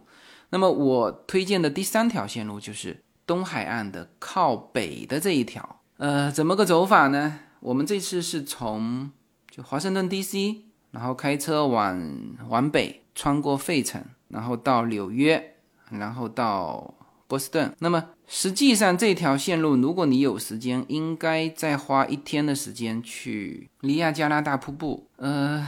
[0.50, 5.80] 那么我推荐的第三条线路就是东海岸的靠北的这一条。
[5.96, 7.40] 呃，怎么个走法呢？
[7.60, 9.10] 我们这次是从
[9.50, 12.00] 就华盛顿 D.C.，然后开车往
[12.48, 15.55] 往北，穿过费城，然后到纽约，
[15.90, 16.94] 然后到。
[17.28, 17.74] 波士顿。
[17.80, 25.08] 那么实际上这条线路，如果你有时间，应该再花一天的时间去尼亚加拉大瀑布。
[25.16, 25.66] 呃，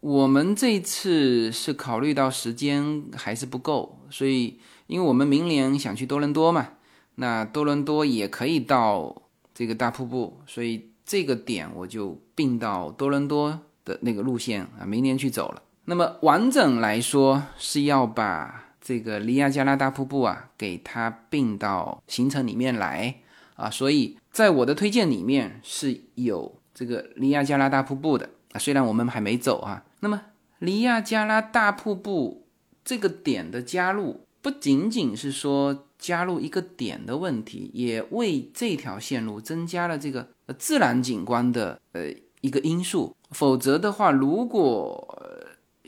[0.00, 6.68] 我们这次是考虑到时间还是不够，所以因为我们明年想去多伦多嘛，
[7.14, 9.22] 那多伦多也可以到
[9.54, 15.62] 这个大瀑布，所以这个点我就并到多伦多的那个路线啊，明年去走了。
[15.86, 18.66] 那么完整来说是要把。
[18.88, 23.16] 这个尼亚加拉大瀑布啊，给它并到行程里面来
[23.54, 28.58] 啊，所以在我的推荐里面是有这个尼亚加拉大瀑布的啊。
[28.58, 30.22] 虽然我们还没走啊，那么
[30.60, 32.46] 尼亚加拉大瀑布
[32.82, 42.06] 这个点的加入，不仅仅是说加入一个点的问题，也为这条线路增加了这个自然景观的呃
[42.40, 43.14] 一个因素。
[43.32, 45.27] 否则的话，如果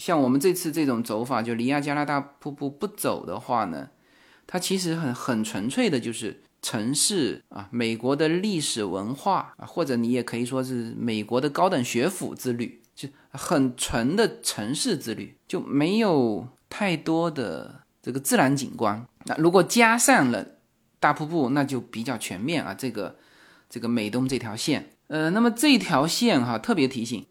[0.00, 3.90] 像我们这次这种走法，就离亚加拉大瀑布不走的话呢，
[4.46, 19.06] 它其实很很纯粹的，就是城市啊，美国的历史文化啊，或者你也可以说是美国的高等学府之旅，就很纯的城市之旅，就没有太多的这个自然景观。
[19.26, 20.46] 那如果加上了
[20.98, 22.72] 大瀑布，那就比较全面啊。
[22.72, 23.16] 这个
[23.68, 27.26] 这个美东这条线，呃，那么这条线哈，特别提醒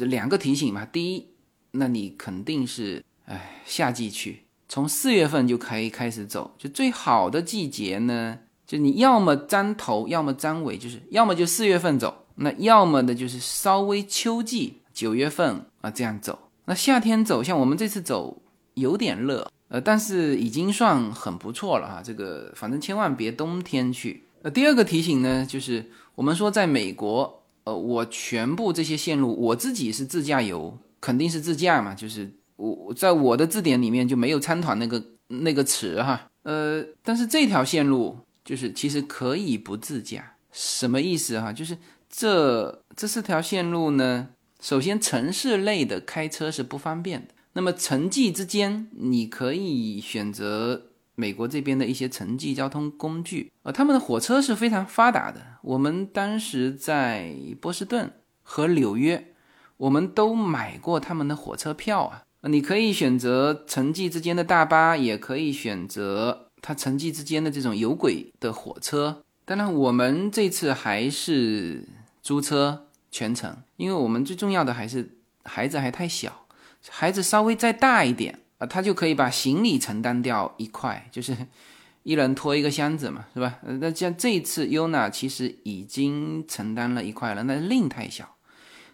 [0.00, 1.33] 两个提醒嘛，第一。
[1.76, 16.50] 那你肯定是，哎，夏季去，从四月份就可以开始走，就最好的季节呢，就你要么粘头，要么粘尾，就是要么就四月份走，那要么的就是稍微秋季九月份啊这样走。
[16.66, 18.40] 那夏天走，像我们这次走
[18.74, 22.02] 有点热，呃，但是已经算很不错了哈。
[22.02, 24.24] 这个反正千万别冬天去。
[24.42, 30.78] 呃，第二个提醒呢，就是我们说在美国，呃，我全部这些线路我自己是自驾游。
[31.04, 41.52] 肯定是自驾嘛，就是我在我的字典里面就没有参团那个那个词哈，呃，但是这条线路就是其实可以不自驾，什么意思哈？
[41.52, 41.76] 就是
[42.08, 44.28] 这这四条线路呢，
[44.62, 58.10] 首先城市内的开车是不方便的，那么城际之间你可以选择美国这边的一些城际交通工具，呃，他们的火车是非常发达的，我们当时在波士顿
[58.42, 59.32] 和纽约。
[59.76, 69.22] 我们都买过他们的火车票啊，你可以选择城际之间的大巴，也可以选择它城际之间的这种有轨的火车。
[69.44, 71.86] 当然，我们这次还是
[72.22, 76.46] 租车全程，因为我们最重要的还是孩子还太小，
[76.88, 81.36] 孩子稍微再大一点啊，他就可以把行李承担掉一块，就是
[82.04, 83.58] 一人拖一个箱子嘛，是吧？
[83.62, 88.33] 那像这次优娜其实已经承担了一块了，那令太小。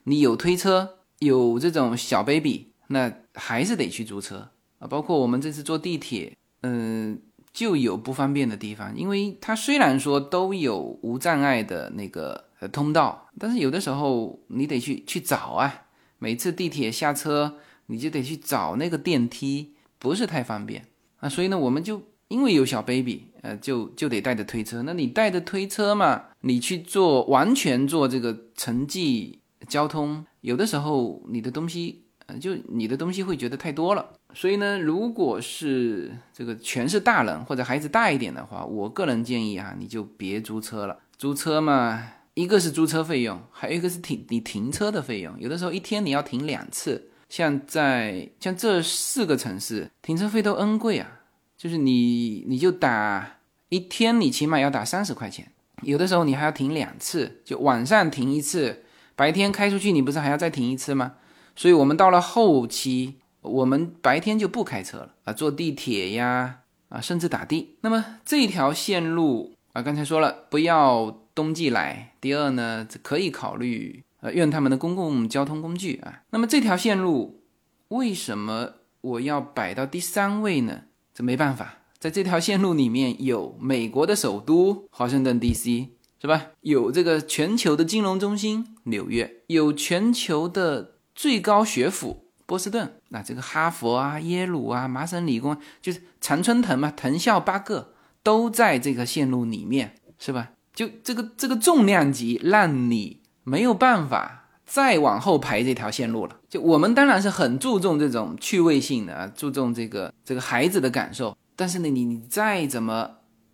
[0.05, 4.89] 你有推车，有这种小 baby，那还是得去租车啊。
[4.89, 7.21] 包括我们这次坐地铁，嗯，
[7.53, 15.87] 就有不方便的地方，因为它虽然说都有无障碍的那个通道，但是有的时候你得去去找啊。
[16.19, 20.87] 每次地铁下车，你就得去找那个电梯，不是太方便
[21.19, 21.29] 啊。
[21.29, 24.83] 所以呢，我们就因为有小 baby，呃，就就得带着推车。
[24.83, 29.40] 那你带着推车嘛，你去做完全做这个城际。
[29.69, 40.99] 交通有的时候你的东西，呃，就你的东西会觉得太多了，所以呢，如果是这个全是大人或者孩子大一点的话，我个人建议啊，你就别租车了。
[41.19, 42.03] 租车嘛，
[42.35, 45.39] 一个是租车费用，还有一个是停你停车的费用。
[45.39, 51.21] 有的时候一天你要停两次，像在像这四个城市，停车费都 N 贵啊，
[51.59, 53.37] 就是你你就打
[53.69, 55.53] 一天，你起码要打三十块钱。
[55.83, 58.85] 有的时候你还要停两次，就晚上停一次。
[59.21, 61.17] 白天开出去，你不是还要再停一次吗？
[61.55, 67.77] 所以，我们到了后期，我们白天就不开车了啊，坐地铁呀，啊，甚至打的。
[67.83, 72.15] 那么这条线路啊，刚才说了，不要冬季来。
[72.19, 76.23] 第二呢，可以考虑呃用他们的公共交通工具啊。
[76.31, 77.43] 那么这条线路
[77.89, 78.71] 为什么
[79.03, 80.85] 我要摆到第三位呢？
[81.13, 85.91] 这没办法，在这条线路里面有美国的首都华盛顿 D.C。
[86.23, 86.49] 是吧？
[86.61, 100.51] 有这个全球的金融中心纽约，有全球的最高学府波士顿，那这个哈佛啊、耶鲁啊、麻省理工，就是常春藤嘛，藤校八个都在这个线路里面，是吧？
[100.75, 106.37] 就这个这个重量级，让你没有办法再往后排这条线路了。
[106.49, 113.11] 就我们当然是很注重这种趣味性的啊，注重这个这个孩子的感受，但是呢，你你再怎么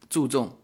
[0.09, 0.59] 注重，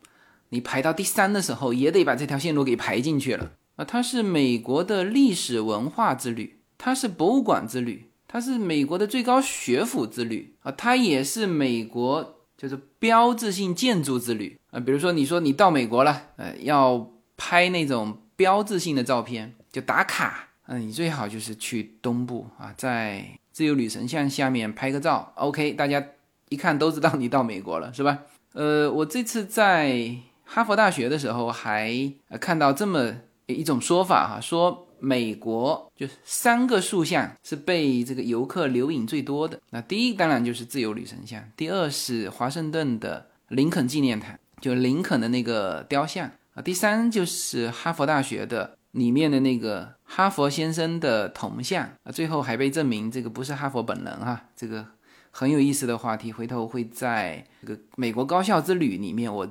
[0.50, 3.84] 你排到第三的时候，也得把这条线路给排进去了啊。
[3.84, 6.58] 它是美国的历史文化之旅。
[6.78, 14.80] 它是博物馆之旅，它是美国的最高学府之旅啊，它也是美国就是标志性建筑之旅啊。
[14.80, 26.04] 比如说，你说你到美国了，呃，要拍那种标志性的照片，就打卡，嗯，你最好就是去东部啊，在自由女神像下面拍个照，OK，大家
[26.48, 28.18] 一看都知道你到美国了，是吧？
[28.54, 33.18] 呃，我这次在哈佛大学的时候还看到这么
[33.52, 34.88] 一种说法哈，说。
[35.04, 39.60] 美国就是三个塑像是被这个游客留影最多的。
[39.70, 46.62] 那第一当然就是自由女神像，第二是华盛顿的林肯纪念塔，就林肯的那个雕像啊。
[46.62, 52.12] 第三就是哈佛大学的里面的那个哈佛先生的铜像啊。
[52.12, 54.44] 最后还被证明这个不是哈佛本人哈。
[54.54, 54.86] 这个
[55.32, 59.48] 很有意思的话题，回头会在这个美国高校之旅里面我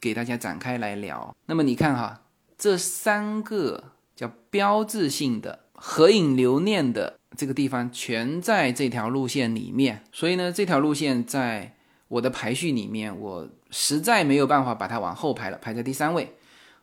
[0.00, 1.36] 给大家展开来聊。
[1.46, 2.20] 那么你看哈，
[2.58, 3.92] 这三个。
[4.18, 10.02] 叫标志性的合影留念的这个地方，全在这条路线里面。
[10.10, 11.76] 所以呢，这条路线在
[12.08, 16.34] 我的排序里面，我实在没有办法把它往后排了，排在第三位。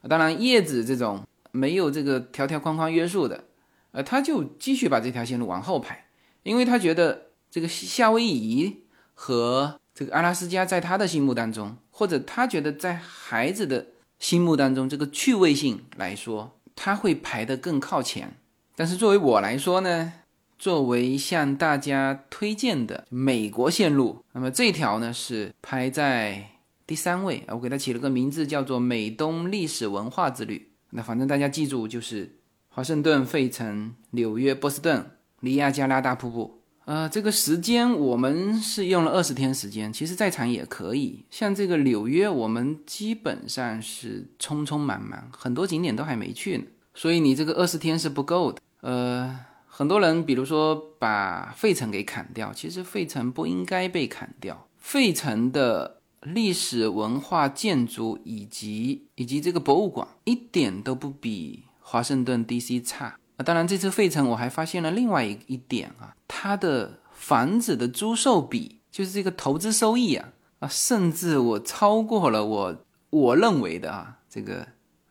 [0.07, 3.43] 当然，叶子这种没有这个条条框框约束的，
[3.91, 6.05] 呃，他就继续把这条线路往后排，
[6.43, 13.87] 因为他觉得这个夏威夷和这个阿拉斯加在他的心目当中，或者他觉得在孩子的
[14.19, 16.51] 心目当中，这个趣味性来说。
[16.77, 18.35] 它会排得更靠前，
[18.75, 20.11] 但是作为我来说呢，
[20.59, 26.49] 作为向大家推荐的美国线路，那么这条呢是排在
[26.85, 30.69] 第三位啊，我给它起了个名字叫做美东历史文化之旅。
[30.89, 32.35] 那反正大家记住就是
[32.67, 36.59] 华盛顿、费城、纽约、波士顿、尼亚加拉大瀑布。
[36.85, 41.25] 呃，这个时间我们是用了二十天时间，其实再长也可以。
[41.31, 48.61] 像这个纽约，我们基本上是匆匆忙忙，很多景点都还没去呢，所以你这个二十天是不够的。
[48.81, 54.67] 呃，很多人比如说把费城给砍掉，其实费城不应该被砍掉。
[54.77, 62.79] 费城的历史文化建筑以及以及这个博物馆一点都不比华盛顿 D.C.
[62.79, 63.17] 差。
[63.37, 74.65] 啊，当然，这次费城我还发现了另外一一点啊，它的房子的租售比，就是这个投资收益啊啊，甚至我超过了我我认为的啊，这个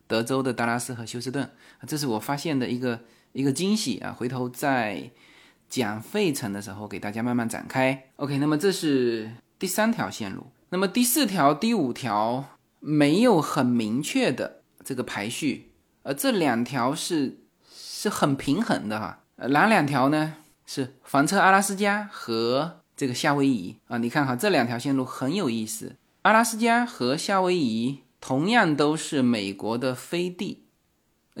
[0.07, 1.47] 德州的达拉斯和休斯顿，
[1.85, 2.99] 这是我发现的一个
[3.31, 5.11] 一个惊喜啊，回头在
[5.69, 8.09] 讲费城的时候给大家慢慢展开。
[8.15, 12.43] OK，那么这是第三条线路，那么第四条、第五条
[12.79, 17.44] 没有很明确的这个排序，而这两条是。
[17.97, 20.35] 是很平衡的哈，哪两条呢？
[20.65, 23.97] 是房车阿拉斯加和这个夏威夷啊。
[23.99, 25.95] 你看哈，这两条线路很有意思。
[26.23, 30.65] 阿拉斯加和夏威夷同样都是美国的飞地，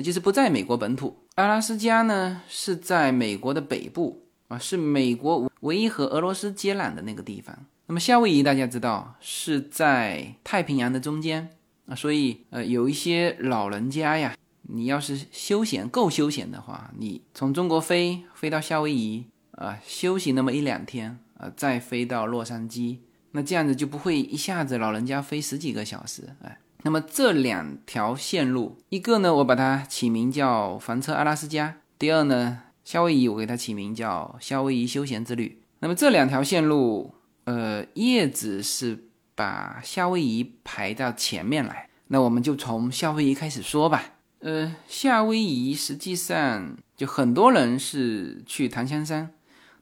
[0.01, 1.25] 就是不在美国本土。
[1.35, 7.53] 阿拉斯加呢是在美国的北部啊，是美国唯一和俄罗斯接壤的那个地方。
[7.87, 11.49] 那么夏威夷大家知道是在太平洋的中间
[11.87, 14.33] 啊，所以呃有一些老人家呀。
[14.67, 22.97] 你要是休闲够休闲的话，你从中国飞飞到夏威夷啊，休息那么一两天啊，再飞到洛杉矶，
[23.31, 26.59] 那这样子就不会一下子老人家飞十几个小时哎。
[26.83, 35.61] 那么这两条线路，一个呢，我把它起名叫房车阿拉斯加；第二呢，夏威夷我给它起名叫夏威夷休闲之旅。
[35.79, 44.14] 那么这两条线路，呃，叶子是把夏威夷排到前面来，那我们就从夏威夷开始说吧。
[44.45, 49.31] 呃，夏威夷实际上就很多人是去檀香山，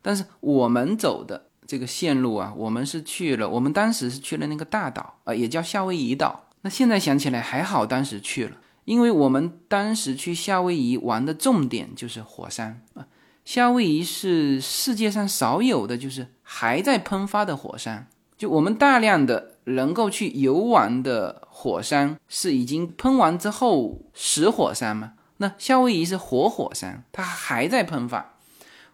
[0.02, 6.46] 但是我们走的这个线路啊，我们是去了，我们当时是去了那个大岛啊，也叫夏威夷岛。
[6.62, 8.56] 那现在想起来还好，当时去了，
[8.86, 13.06] 因为我们当时去夏威夷玩的重点就是火山啊。
[13.44, 18.08] 夏威夷是世界上少有的就是还在喷发的火山，
[18.38, 19.53] 就我们大量的。
[19.66, 25.14] 能够去游玩的火山是已经喷完之后死火山吗？
[25.38, 28.36] 那夏威夷是活火山，它还在喷发。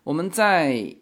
[0.03, 0.95] 我们在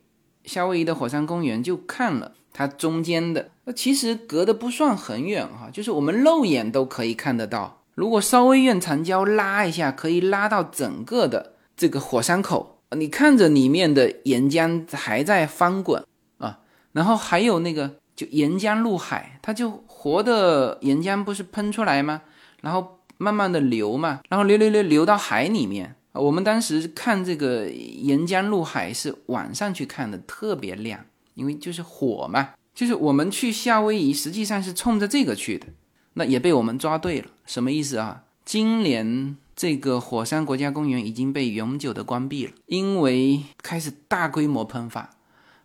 [0.43, 7.84] 夏威夷的火山公园就看了它中间的，那其实隔得不算很远哈，就是我们肉眼都可以看得到。
[7.93, 16.03] 如果稍微用长焦拉一下，可以拉到整个的这个火山口你看着里面的岩浆还在翻滚
[16.38, 16.59] 啊，
[16.91, 22.21] 然后还有那个就岩浆入海，它就活的岩浆不是喷出来吗？
[22.59, 25.95] 然后慢慢的流嘛，然后流流流流到海里面。
[26.11, 30.99] 我们当时看这个岩浆入海是晚上去看的，特别亮，
[31.35, 32.49] 因为就是火嘛。
[32.75, 35.67] 就是我们去夏威夷实际上是冲着这个去的，
[36.15, 37.27] 那也被我们抓对了。
[37.45, 38.23] 什么意思啊？
[38.43, 45.11] 今年这个火山国家公园已经被永久的关闭了，因为开始大规模喷发。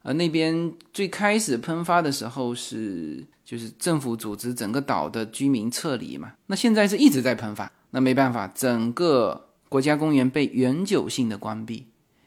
[0.05, 11.86] 呃，那边最开始喷发的时候是就是政府组织整个岛的居民撤离嘛，那现在是一直在喷发，那没办法，整个国家公园被永久性的关闭，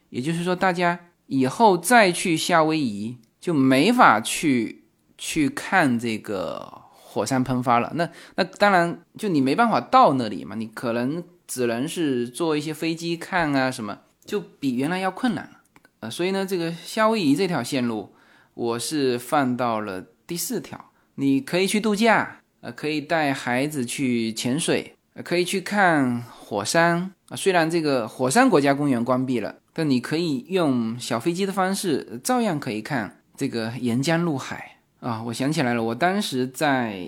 [0.10, 3.18] 也就是说，大家以后再去夏威夷。
[3.46, 4.86] 就没法去
[5.20, 7.92] 去看这个火山喷发了。
[7.94, 15.60] 那那当然，就你没办法到那里嘛，你可能只能是坐一些飞机看啊什么，就比原来要困难了。
[16.00, 18.16] 呃，所以呢，这个夏威夷这条线路
[18.56, 20.90] 我是放到了第四条。
[21.16, 27.36] 你可以去度假，呃，可以带孩子去潜水，可以去看火山啊。
[27.36, 33.18] 虽然这个火山国家公园关闭了，但你可以用小飞机的方式，照样可以看。
[33.38, 37.06] 这个沿江入海啊，我想起来了，我当时在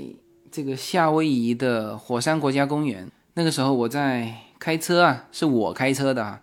[0.51, 6.41] 这个夏威夷的火山国家公园，那个时候我在开车啊，是我开车的啊，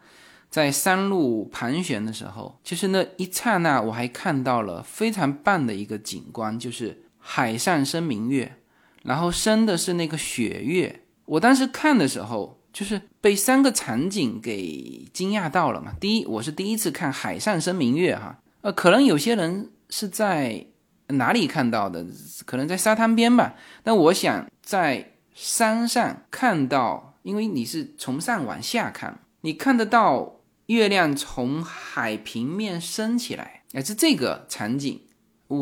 [0.49, 8.57] 在山路盘旋的时候，其实那一刹那我还看到了非常棒的一个景观，就是海上生明月，
[9.03, 11.05] 然后生的是那个雪月。
[11.25, 15.95] 我当时看的时候，就是被三个场景给惊讶到了嘛。
[15.99, 19.71] 第一，我是第一次看海上生明月哈，呃，可能有些人。
[19.91, 20.67] 是在
[21.09, 22.05] 哪里看到的？
[22.47, 23.55] 可能在沙滩边吧。
[23.85, 35.01] 但我想在山上看到，因为你是从上往下看，你看得到月亮从海平面升起来，哎，是这个场景。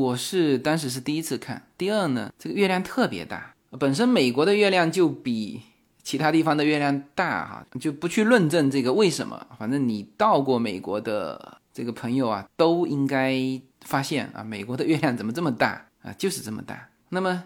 [0.00, 1.66] 我是当时是第一次看。
[1.76, 5.62] 第二呢，这个月亮特别大，本身美国的月亮就比
[6.02, 9.46] 其他地方的月亮大哈，就不去论证这个为什么。
[9.58, 13.60] 反正你到过美国的这个朋友啊，都应该。
[13.84, 16.14] 发现啊，美国的月亮怎么这么大啊？
[16.16, 16.88] 就是这么大。
[17.08, 17.42] 那么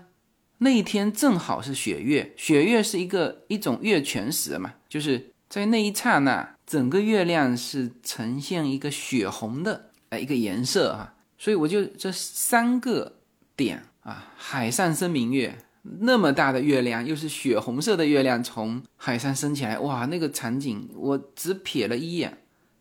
[0.58, 11.14] 那一天正好是雪月，雪月是一个一种月全食嘛，就是在那一刹那，整个月亮是呈现一个血红的哎一个颜色啊。
[11.38, 13.16] 所以我就这三个
[13.56, 15.58] 点啊，海上生明月，
[16.00, 22.38] 那么大的月亮，又是血红色的月亮从海上升起来，哇，那个场景我只瞥了一眼，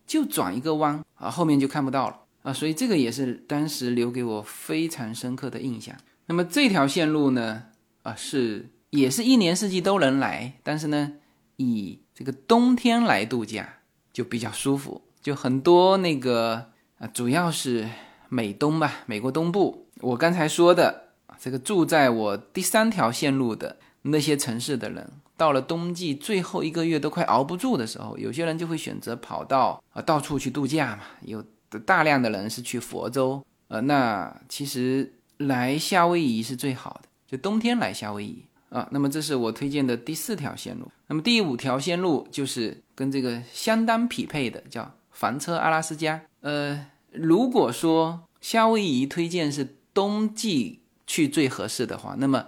[0.08, 2.22] 就转一个弯啊，后面就看不到了。
[2.43, 5.95] 啊，所以这个也是当时留给我非常深刻的印象。
[6.28, 7.64] 那么这条线路呢，
[8.03, 11.14] 啊，是也是一年四季都能来，但是呢，
[11.56, 13.80] 以这个冬天来度假
[14.14, 15.01] 就比较舒服。
[15.24, 17.89] 就很多那个啊，主要是
[18.30, 19.88] 美东吧，美国东部。
[20.01, 21.09] 我刚才说的
[21.39, 31.43] 这个住在我第三条线路的那些城市的人，到了冬季最后一个月都快熬不住的时候，有些人就会选择跑到啊到处去度假嘛，有。
[31.86, 38.88] 大量的人是去佛州，呃，那其实来夏威夷是最好的，就冬天来夏威夷啊。
[38.91, 40.89] 那么这是我推荐的第四条线路。
[41.07, 46.21] 那么第五条线路就是跟这个相当匹配的，叫房车阿拉斯加。
[46.39, 46.86] 呃，
[47.18, 52.45] 如果说夏威夷推荐是冬季去最合适的话，那么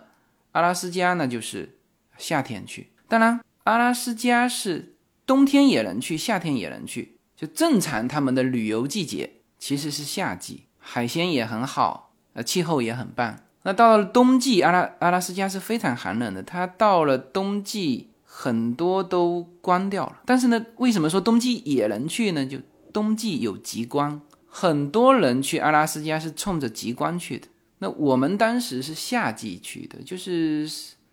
[0.52, 1.78] 阿拉斯加呢就是
[2.18, 2.92] 夏天去。
[3.08, 4.96] 当然，阿拉斯加是
[5.26, 7.18] 冬天也能去，夏天也能去。
[7.36, 13.40] 就正常，他们的旅游季节其实是夏季，海鲜也很好，呃，气候也很棒。
[13.64, 20.22] 那到了冬季，阿拉阿拉斯加是非常寒冷的，它到了冬季很多都关掉了。
[20.26, 22.46] 但是呢，为什么说冬季也能去呢？
[22.46, 22.58] 就
[22.92, 24.20] 冬季有极光，
[24.60, 27.48] 很多人去阿拉斯加是冲着极光去的。
[27.78, 30.68] 那我们当时是夏季去的，就是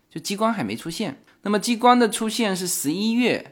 [0.09, 1.15] 就极光还没出现。
[1.43, 3.51] 那么极光的出现是十一月。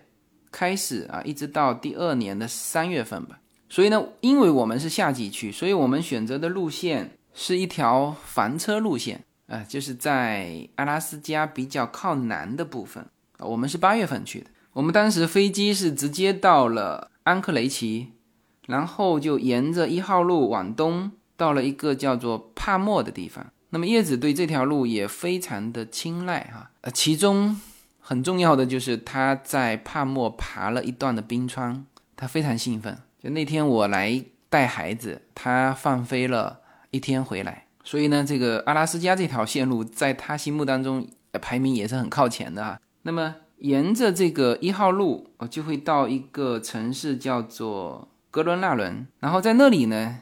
[0.51, 3.39] 开始啊，一直到第二年的三月份吧。
[3.69, 13.03] 所以呢，因为我们是夏季去，所以我们选择的路线是一条房车路线啊，就是在阿拉斯加比较靠南的部分
[13.37, 13.45] 啊。
[13.45, 18.11] 我们是八月份去的，我们当时飞机是直接到了安克雷奇，
[18.67, 23.45] 然后就沿着一号路往东，到了一个叫做帕莫的地方。
[23.69, 27.59] 那么叶子对这条路也非常的青睐哈，呃，其中。
[28.05, 31.85] 很重要的就是他在帕莫爬了一段的冰川，
[32.17, 32.97] 他非常兴奋。
[33.17, 36.59] 就那天我来带孩子，他放飞了
[36.91, 41.07] 一天回来，所以呢，这个阿拉斯加这条线路在他心目当中
[41.41, 42.77] 排名也是很靠前的啊。
[43.03, 49.05] 那么沿着这个一号路，我就会到一个城市叫做格伦纳伦。
[49.19, 50.21] 然后在那里呢，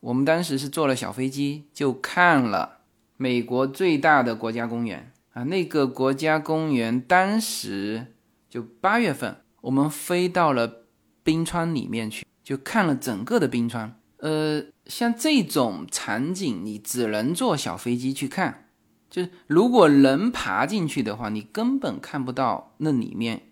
[0.00, 2.80] 我们当时是坐了小飞机，就看了
[3.16, 5.44] 美国最大的国家公园啊。
[5.44, 8.08] 那个国家公园当时
[8.50, 10.84] 就八月份，我们飞到了
[11.22, 13.98] 冰川里面去，就看了整个的冰川。
[14.18, 18.64] 呃，像这种场景，你只能坐小飞机去看。
[19.08, 23.44] 就是如果人爬进去的话，你根本看不到那里面。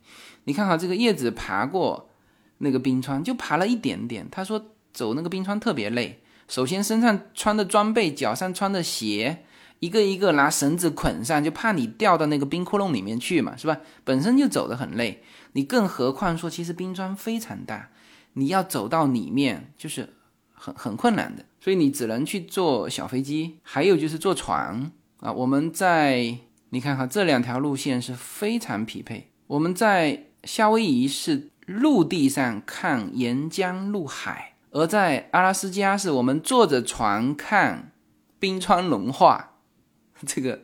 [0.45, 2.11] 你看好这个叶子爬过
[2.59, 4.27] 那个冰川，就爬了一点点。
[4.31, 9.45] 他说走那个冰川特别累，首先身上穿的装备，脚上穿的鞋，
[9.81, 13.79] 一个一个拿绳子捆上，就怕你掉到那个冰窟窿里面去嘛，是吧？
[14.05, 17.91] 本身就走得很累，你更何况说其实冰川非常大，
[18.35, 20.09] 你要走到里面就是
[20.53, 24.91] 很很困难的，所以你只能去坐小飞机，还有就是坐船。
[25.21, 26.37] 啊，我们在
[26.69, 29.31] 你看哈，这两条路线是非常匹配。
[29.47, 37.93] 我们在夏威夷是陆地上看岩浆入海，而在阿拉斯加是我们坐着船看
[38.39, 39.57] 冰川融化，
[40.27, 40.63] 这个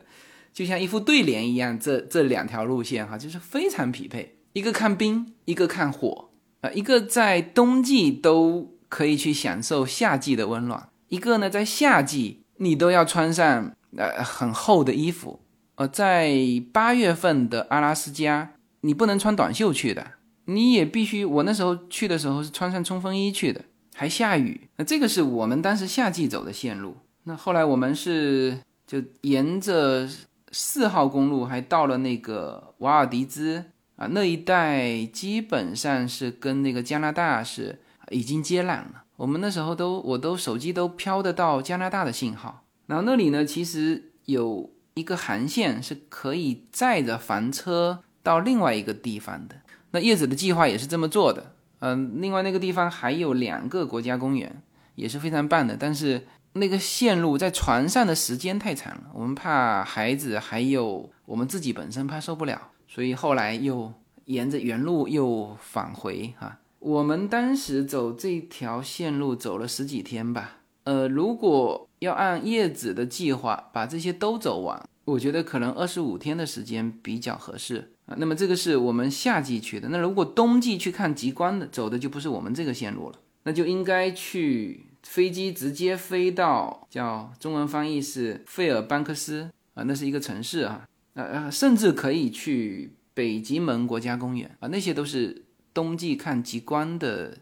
[0.53, 1.79] 就像一副对联一样。
[1.79, 4.37] 这这两条路线哈，就是非常匹配。
[4.53, 6.29] 一个看冰，一个看火
[6.61, 13.73] 啊，一个在冬季都可以去享受夏季的温暖，一个呢在夏季你都要穿上。
[13.97, 15.41] 呃，很厚的衣服，
[15.75, 16.33] 呃，在
[16.71, 20.11] 八月份的阿拉斯加，你不能穿短袖去的，
[20.45, 21.23] 你也必须。
[21.23, 23.63] 我那时候去的时候是穿上冲锋衣去的，
[23.95, 24.69] 还下雨。
[24.77, 26.97] 那这个是我们当时夏季走的线路。
[27.23, 30.09] 那后来我们是就沿着
[30.51, 33.63] 四号公路，还到了那个瓦尔迪兹
[33.95, 37.79] 啊那一带，基本上是跟那个加拿大是
[38.09, 39.03] 已经接壤了。
[39.17, 42.63] 我们那时候都，我都手机都飘得到加拿大的信号。
[42.87, 49.55] 然后那里呢，其实有一个航线是可以载着房车到另外一个地方的。
[49.91, 51.53] 那叶子的计划也是这么做的。
[51.79, 54.61] 嗯，另外那个地方还有两个国家公园，
[54.95, 55.75] 也是非常棒的。
[55.77, 63.91] 但是那个线路在船上的时间太长了，我们怕孩子还有我们自己本身怕受不了，所以后来又
[64.25, 66.59] 沿着原路又返回哈。
[66.79, 70.57] 我们当时走这条线路走了十几天吧。
[70.83, 95.43] 呃，如果要按叶子的计划把这些都走完，我觉得可能二十五天的时间比较合适那么这个是我们夏季去的，那如果冬季去看极光的，走的就不是我们这个线路了，那就应该去飞机直接飞到叫中文翻译是费尔班克斯啊，那是一个城市啊，呃呃，甚至可以去北极门国家公园啊，那些都是
[95.73, 97.37] 冬季看极光的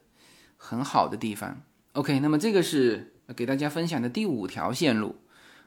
[0.57, 1.61] 很好的地方。
[1.93, 3.13] OK，那么这个是。
[3.35, 5.15] 给大家分享的第五条线路，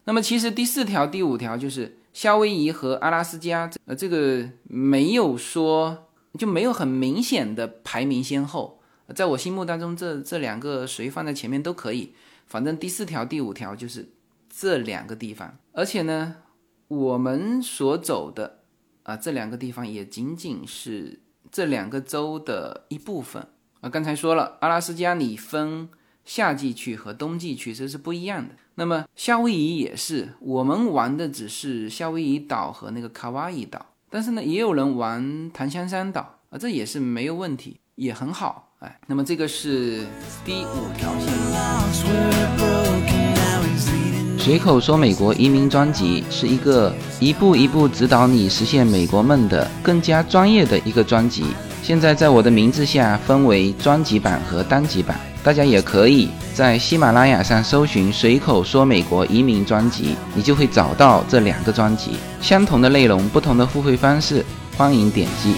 [0.03, 6.09] 那么其实第四条、第五条就是夏威夷和阿拉斯加，呃，这个没有说
[6.39, 8.81] 就没有很明显的排名先后，
[9.15, 12.15] 在我心目当中，这这两个谁放在前面都可以，
[12.47, 14.13] 反正第四条、第五条就是
[14.49, 16.37] 这两个地方，而且呢，
[16.89, 18.61] 我们所走的
[19.03, 23.47] 啊这两个地方也仅仅是这两个州的一部分
[23.81, 25.89] 啊，刚才说了，阿拉斯加你分。
[26.25, 28.55] 夏季去和冬季去这是不一样的。
[28.75, 38.71] 那么夏威夷也是，我们玩的只是夏威夷岛和那个卡哇伊岛，但是呢，也有人玩檀香山岛啊，这也是没有问题，也很好。
[38.79, 40.07] 哎，那么这个是
[40.45, 41.33] 第五条线。
[44.39, 51.45] 随口说美国移民专辑是一个一步一步指导你实现美国梦的更加专业的一个专辑。
[51.81, 55.21] 现在在我的名字下分为专辑版和单集版。
[55.45, 64.45] 大家也可以在喜马拉雅上搜寻“随口说美国移民”专辑，你就会找到这两个专辑，相同的内容，不同的付费方式，
[64.77, 65.57] 欢迎点击。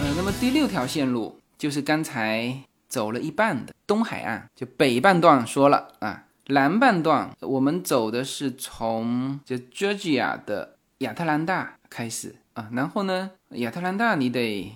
[0.00, 2.56] 呃，那么第六条线路就是刚才
[2.88, 12.36] 走了一半的东海岸，就北半段说了啊，南半段我们走的是从就 Georgia 的亚特兰大开始。
[12.54, 14.72] 啊，然后呢，亚特兰大你得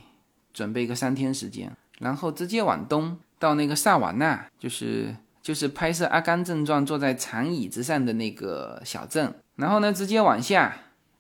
[0.55, 10.75] 准备个三天时间，然后直接往东到那个萨瓦纳，就是就是拍摄《阿甘正传》坐在长椅子上的那个小镇，然后呢，直接往下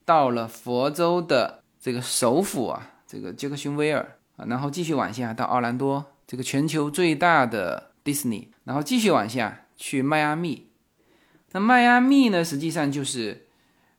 [0.06, 10.68] 到了佛州的这个首府啊，这个杰克逊威尔啊，然后继续往下到奥兰多，这个全球最大的迪士尼，然后继续往下去迈阿密，
[11.52, 13.45] 那迈阿密呢，实际上就是。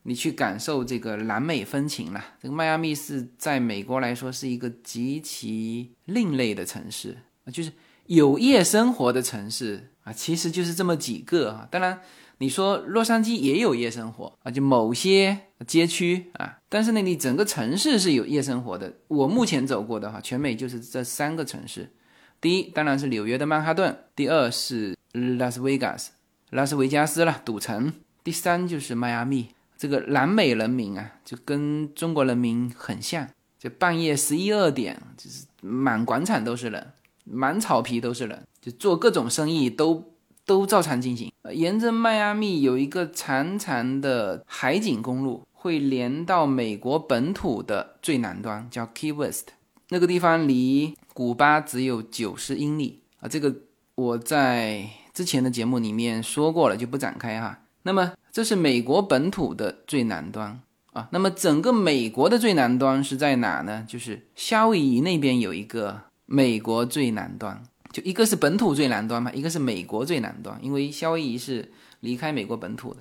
[0.08, 2.24] 你去感受这个南美风情了。
[2.40, 7.70] 这个迈阿密是在美国来说是一个极其另类的城市啊，就是
[8.06, 11.68] 有夜生活的城市啊，其实就是这么几个啊。
[11.70, 12.00] 当然，
[12.38, 18.94] 你说洛杉矶也有夜生活啊，就某些街区啊，但是呢，你整个城市是有夜生活的。
[19.08, 21.92] 我目前走过的哈，全美就是这三个城市。
[22.40, 26.12] 第一当然是纽约的曼哈顿，第二是拉斯维加斯，
[26.48, 27.92] 拉斯维加斯了赌城，
[28.24, 29.48] 第三就是迈阿密。
[29.78, 40.12] 这个南美人民啊，就跟中国人民很像，就半夜十一二点，就是满广场都是人，满草皮都是人，就做各种生意都
[40.44, 41.32] 都照常进行。
[41.52, 49.50] 沿着迈阿密有一个长长的海景公路，会连到美国本土的最南端，叫 Key West。
[49.90, 53.54] 那个地方离古巴只有九十英里啊，这个
[53.94, 57.60] 我在之前的节目里面说过了，就不展开哈。
[57.88, 60.60] 那么这是美国本土的最南端
[60.92, 61.08] 啊。
[61.10, 63.86] 那么整个美国的最南端是在哪呢？
[63.88, 70.58] 就是夏威夷那边有一个美国最南端，就一个是本土最南端嘛，一个是美国最南端。
[70.62, 73.00] 因为夏威夷是离开美国本土的。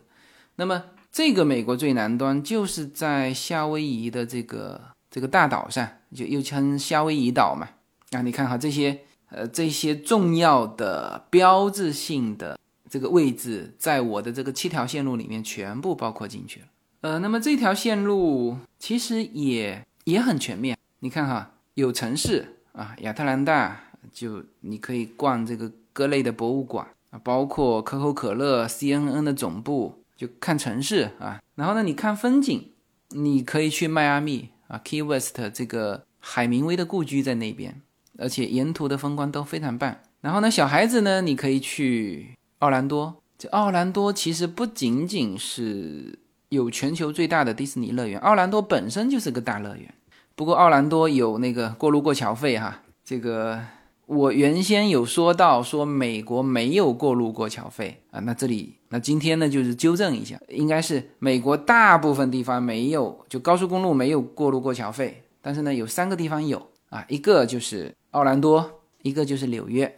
[0.56, 0.82] 那么
[1.12, 4.80] 这个美国最南端就是在夏威夷的这个
[5.12, 5.86] 这个大岛上，
[6.16, 7.68] 就又称夏威夷岛嘛。
[8.12, 12.58] 啊，你看哈这些呃这些重要的标志性的。
[12.90, 16.66] 这个位置在我的这个七条线路里面全部包括进去了。
[17.02, 20.78] 呃，那么这条线路其实也也很全面。
[21.00, 23.80] 你看哈，有城市啊，亚特兰大，
[24.12, 31.40] 就你可以逛这个各类的博物馆啊，包括可口可乐、CNN 的总部，就看城市啊。
[31.56, 32.72] 然后呢，你看风景，
[33.10, 37.80] 你可以去迈阿密啊，Key West 这个海明威的故居在那边，
[38.18, 39.98] 而且沿途的风光都非常棒。
[40.22, 42.32] 然后呢，小孩子呢，你可以去。
[42.60, 46.18] 奥兰多，这奥兰多其实不仅仅是
[46.50, 49.94] 有全球最大的迪士尼乐园，奥兰多本身就是个大乐园。
[50.34, 53.60] 不过奥兰多有那个过路过桥费哈，这个
[54.08, 69.96] 我原先有说到说美国没有过路过桥费啊，那这里那今天呢就是纠正一下，应该是美国大部分地方没有，就高速公路没有过路过桥费，但是呢有三个地方有啊，一个就是奥兰多，一个就是纽约。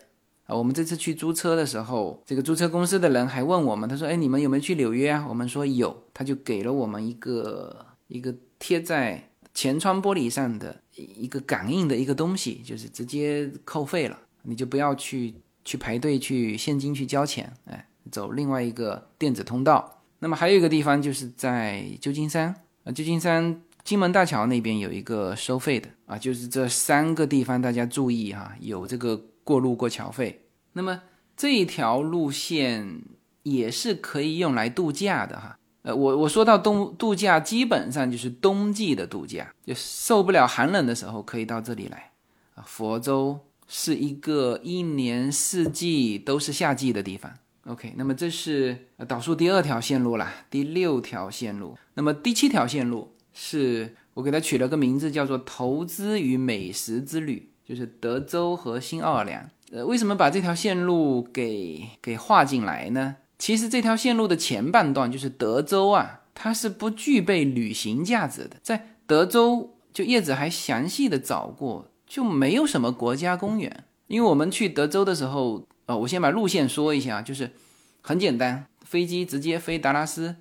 [0.49, 20.01] 啊，我们这次去租车的时候，这个租车公司的人还问我们，他说：“哎，你们有没有去纽约啊？”我们说有，他就给了我们一个一个贴在前窗玻璃上的一个感应的一个东西，就是直接扣费了，你就不要去去排队去现金去交钱，哎，走另外一个电子通道。
[20.17, 29.21] 那么还有一个地方就是在旧金山啊，旧金山金门大桥那边有一个收费的啊，就是这三个地方大家注意哈，有这个。
[29.49, 30.43] 过路过桥费，
[30.73, 31.01] 那么
[31.35, 33.01] 这一条路线
[33.41, 35.57] 也是可以用来度假的哈。
[35.81, 42.11] 呃，我我说到冬度假，基本上就是冬季的度假，就受不了寒冷的时候可以到这里来
[42.53, 42.63] 啊。
[42.67, 47.33] 佛州是一个一年四季都是夏季的地方。
[47.65, 51.75] OK，那么这是导数第二条线路了，第六条线路。
[51.95, 57.49] 那么第七条线路是我给它取了个名字，叫做投资与美食之旅。
[57.69, 63.17] 就是德州和新奥尔良，呃，为什么把这条线路给给划进来呢？
[63.37, 68.55] 其实这条线路的前半段就是德州啊，它是不具备旅行价值的。
[68.63, 73.83] 在德州，就叶子还详细的找过，就没有什么国家公园。
[74.07, 77.51] 因为我们去德州的时候，呃，我先把路线说一下，就是
[78.01, 80.37] 很简单，飞机直接飞达拉斯，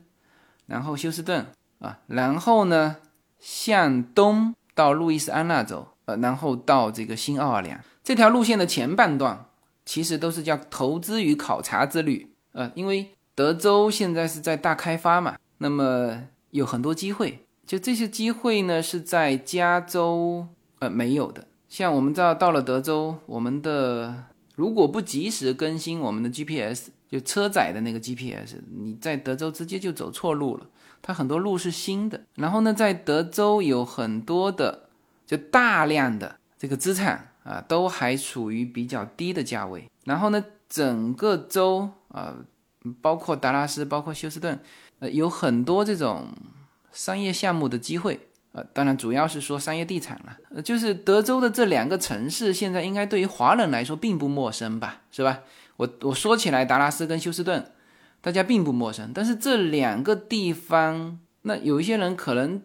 [0.64, 1.44] 然后休斯顿
[1.80, 2.96] 啊，然后呢
[3.38, 5.88] 向东到路易斯安那州。
[6.08, 9.44] 呃，然后到这个新奥尔良这条路线的前半段，
[9.84, 12.32] 其实都是叫投资与考察之旅。
[12.52, 17.44] 呃，因为德州现在是在大开发嘛，那么有很多机会。
[17.66, 20.46] 就这些机会呢，是在加州
[20.78, 21.46] 呃没有的。
[21.68, 30.64] 像我们知道到了德州，我们的如果不及时更新我们的 GPS，就车载的那个 GPS，你在德州直接就走错路了。
[31.02, 32.22] 它很多路是新的。
[32.36, 34.87] 然后呢，在德州有很多的。
[35.28, 39.86] 就大量的这个资产啊，都还处于比较低的价位。
[40.04, 42.34] 然后呢，整个州啊，
[43.02, 44.58] 包括达拉斯，包括休斯顿，
[45.00, 46.28] 呃，有很多这种
[46.90, 48.18] 商业项目的机会。
[48.52, 50.38] 呃，当然主要是说商业地产了。
[50.54, 55.02] 呃，就是德州的这两个城市，现在应该对于华人来说并不陌生吧？
[55.12, 55.40] 是吧？
[55.76, 57.70] 我我说起来，达拉斯跟休斯顿，
[58.22, 59.12] 大家并不陌生。
[59.14, 62.62] 但是这两个地方，那有一些人可能。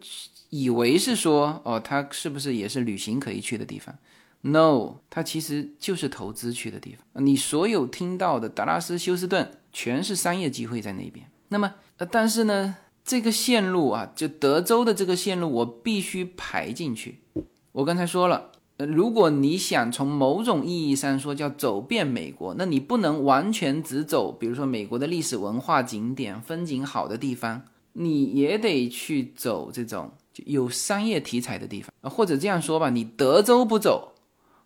[0.54, 3.96] 以为是说哦，它是不是也是旅行可以去的地方
[4.42, 7.26] ？No，它其实就是投资去的地方。
[7.26, 11.26] 你所有听到的达拉斯、休斯顿，全是商业机会在那边。
[11.48, 17.22] 那么，呃，但是呢，这个线路啊，就德州的这个线路，我必须排进去。
[17.72, 30.12] 我刚才说了，呃，如果你想从某种意义上说叫走遍美国，那你不能完全只走，比如说美国的历史文化景点、风景好的地方，你也得去走这种
[30.46, 31.92] 有商业题材的地方。
[32.02, 32.10] 啊。
[32.10, 34.14] 或者这样说吧，你德州不走，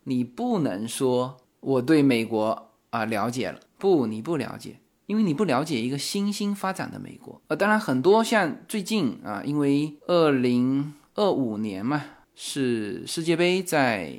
[0.04, 4.80] 你不能说我对美国啊了解了，不，你不了解。
[5.06, 12.04] 因为你不了解一个新兴发展的美国，呃，当然很多像最近啊，因为二零二五年嘛
[12.34, 14.14] 是世界杯在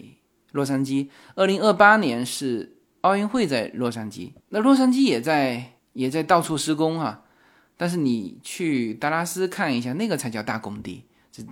[0.51, 7.23] 洛杉矶，二零二八年是奥运会在洛杉矶，那洛杉矶也在也在到处施工哈，
[7.77, 11.03] 但是你去达拉斯看一下，那个才叫大工地，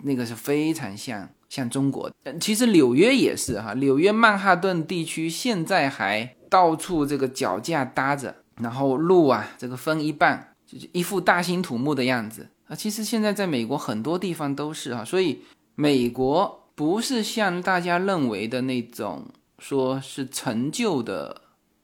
[0.03, 8.35] 那个是非常像像中国的，其实纽约也是哈，纽约曼哈顿地区现在还到处这个脚架搭着。
[8.59, 12.75] 然后路啊，这个分一半，就是一副大兴土木的样子啊。
[12.75, 15.43] 其实现在在美国很多地方都是哈，所以
[15.75, 19.27] 美国不是像大家认为的那种
[19.59, 21.39] 说是陈旧的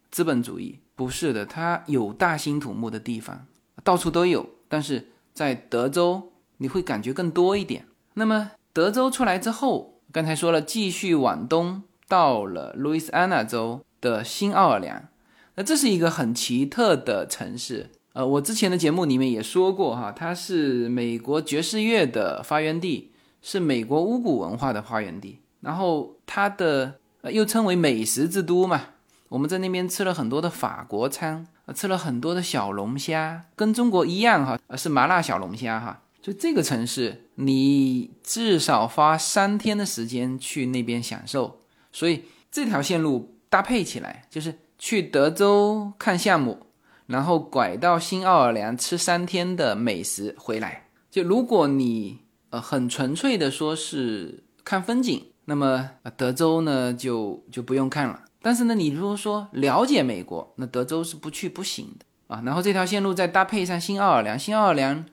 [0.09, 3.45] 资本主义，不是的，它有大兴土木的地方，
[3.83, 4.49] 到处都有。
[4.67, 7.85] 但是在德州你会感觉更多一点。
[8.15, 15.07] 那么德州出来之后，刚才说了，继续往东到了路易斯安那州的新奥尔良。
[15.55, 23.11] 那这是一个很奇特的城市，呃，我之前的节目里面也说过哈，它是美国爵士乐的发源地，
[23.41, 28.81] 是美国巫蛊文化的发源地，然后它的呃又称为美食之都嘛，
[29.29, 41.59] 我们在那边吃了很多的法国餐，吃了很多的小龙虾，跟中国一样哈，是麻辣小龙虾哈，就这个城市你至少花三天的时间去那边享受，
[41.91, 44.57] 所以这条线路搭配起来就是。
[44.79, 46.65] 去德州看项目，
[47.05, 50.87] 然后拐到新奥尔良吃三天的美食回来。
[51.09, 52.19] 就如果你
[52.49, 58.25] 呃很纯粹的说是看风景，那么德州呢就就不用看了。
[58.41, 62.41] 但是呢，你如果说了解美国，那德州是不去不行的啊。
[62.45, 65.05] 然后这条线路再搭配上新奥尔良，新奥尔良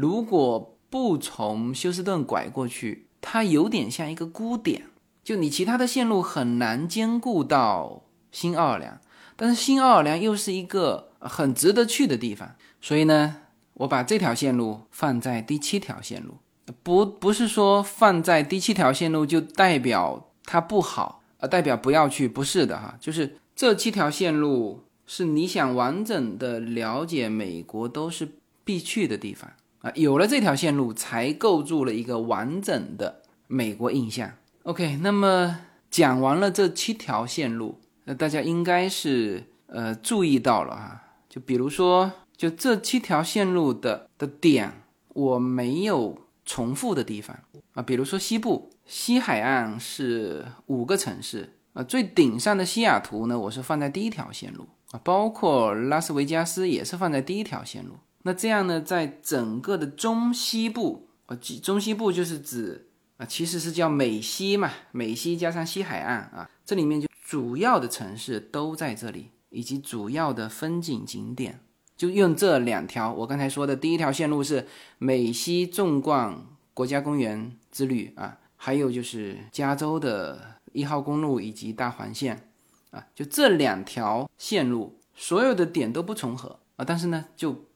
[0.00, 4.84] 如果不从休斯顿拐过去，它有点像一个孤点，
[5.22, 8.98] 就你其他的线路很难兼顾到新奥尔良。
[9.36, 13.42] 但是新奥尔良又是一个很值得去的地方，所以呢，
[13.74, 16.38] 我把这条线路放在第七条线路，
[16.82, 29.50] 不不是说放在第七条线路就代表它不好，呃，代表不要去，不是的哈，就是这七条线路是你想完整的了解美国都是必去的地方。
[29.80, 34.30] 啊，有了这条线路才构筑了一个完整的美国印象。
[34.64, 35.60] OK，那么
[35.90, 37.80] 讲完了这七条线路。
[38.04, 47.38] 那大家应该是呃注意到了哈，就比如说，就这七条线路的的点，我没有重复的地方
[47.72, 47.82] 啊。
[47.82, 57.94] 比如说西部西海岸是五个城市啊，最顶上的西雅图呢，我是放在第一条线路啊，包括拉斯维加斯也是放在第一条线路。
[58.22, 67.08] 那这样呢，在整个的中西部啊，中西部就是指啊，其实是叫美西嘛，美西加上西海岸啊，这里面就。
[67.22, 71.60] 主要的城市都在这里，以及主要的风景景点，
[71.96, 73.12] 就用这两条。
[73.12, 74.66] 我刚才说的第一条线路是
[74.98, 76.44] 美西纵贯
[76.74, 82.50] 国家公园之旅啊，还有就是加州的一号公路以及大环线
[82.90, 87.66] 啊，就这两条线路，所有的点都不重合啊，但是呢，就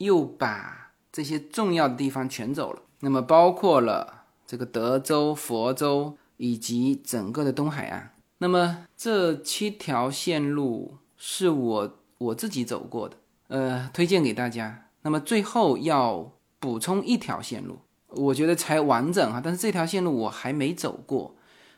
[0.00, 2.82] 又把这些重要的地方全走了。
[3.00, 8.14] 那么包括了这个德州、佛州以及整个的东海岸。
[8.38, 13.16] 那么这七条线路是我我自己走过的，
[13.48, 14.86] 呃，推荐给大家。
[15.02, 19.40] 那么最后要补充一条线路，我觉得才完整哈。
[19.42, 21.34] 但是这条线路我还没走过，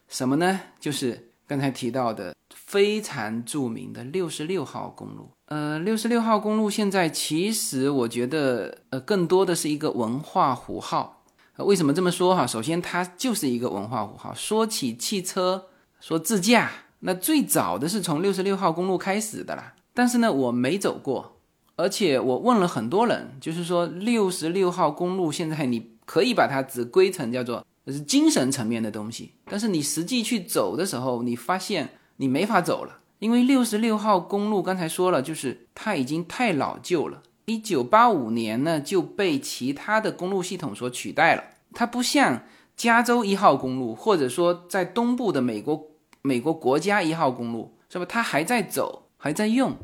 [0.08, 0.60] 什么呢？
[0.78, 5.30] 就是刚才提到的非常著名的六十六号公路。
[5.46, 11.24] 呃，六十六号公路现在其实我觉得呃更多的是一个文化符号。
[11.58, 12.46] 为什么这么说哈？
[12.46, 14.32] 首先它就是一个文化符号。
[14.34, 15.66] 说起汽车。
[16.00, 16.68] 说自驾，
[16.98, 19.72] 那最早的是从六十六号公路开始的啦。
[19.94, 21.36] 但是呢，我没走过，
[21.76, 42.44] 而且我问了很多人，就是说六十六号公路现在你可以把它只归成叫做是精神层面的东西，但是你实际去走的时候，你发现你没法走了，因为六十六号公路刚才说了，就是它已经太老旧了，一九八五年呢就被其他的公路系统所取代了，它不像
[42.76, 45.88] 加州一号公路，或者说在东部的美国。
[46.24, 48.06] 美国国家一号公路是吧？
[48.08, 49.76] 它还在走，还在用，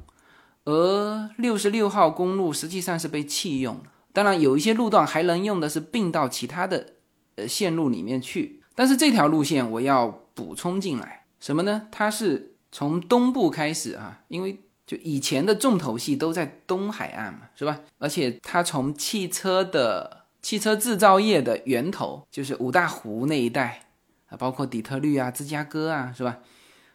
[0.63, 3.81] 而六十六号公路实际上是被弃用。
[4.13, 6.93] 当然，有一些路段还能用的是并到其他的
[7.39, 11.87] 呃线路里面去，但是这条路线我要补充进来什么呢？
[11.91, 17.81] 它是从东部开始啊，因为就以前的重头戏都在东海岸嘛，是吧？
[17.99, 23.83] 而且它从汽车的汽车制造业的源头，就是五大湖那一带
[24.29, 26.39] 啊，包括底特律啊、芝加哥啊，是吧？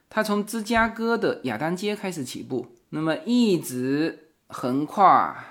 [0.10, 5.46] 它从芝加哥的亚当街开始起步，那么一直横跨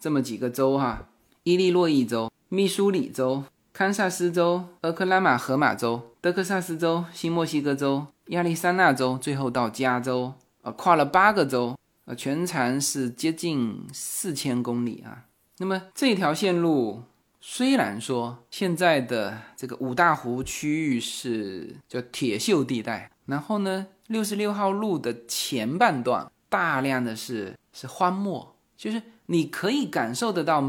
[0.00, 1.08] 这么几个州哈：
[1.44, 3.44] 伊利诺伊州、密苏里州。
[3.72, 15.24] 堪萨斯州、俄克拉马荷马州、德克萨斯州、新墨西哥州、亚利桑那州，最后到加州，呃，跨了八个州，呃，全长是接近四千公里啊。
[15.56, 17.04] 那么这条线路
[17.40, 30.62] 虽然说现在的这个五大湖区域是叫铁锈地带，然后呢，六十六号路的前半段大量的是是荒漠，就是你可以感受得到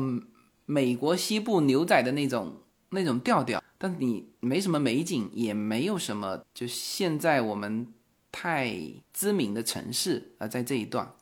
[0.65, 2.59] 美国西部牛仔的那种。
[2.93, 7.87] 那种调调，但你没什么美景，也没有什么，就现在我们
[8.31, 8.75] 太
[9.11, 11.13] 知名的城市啊，在这一段，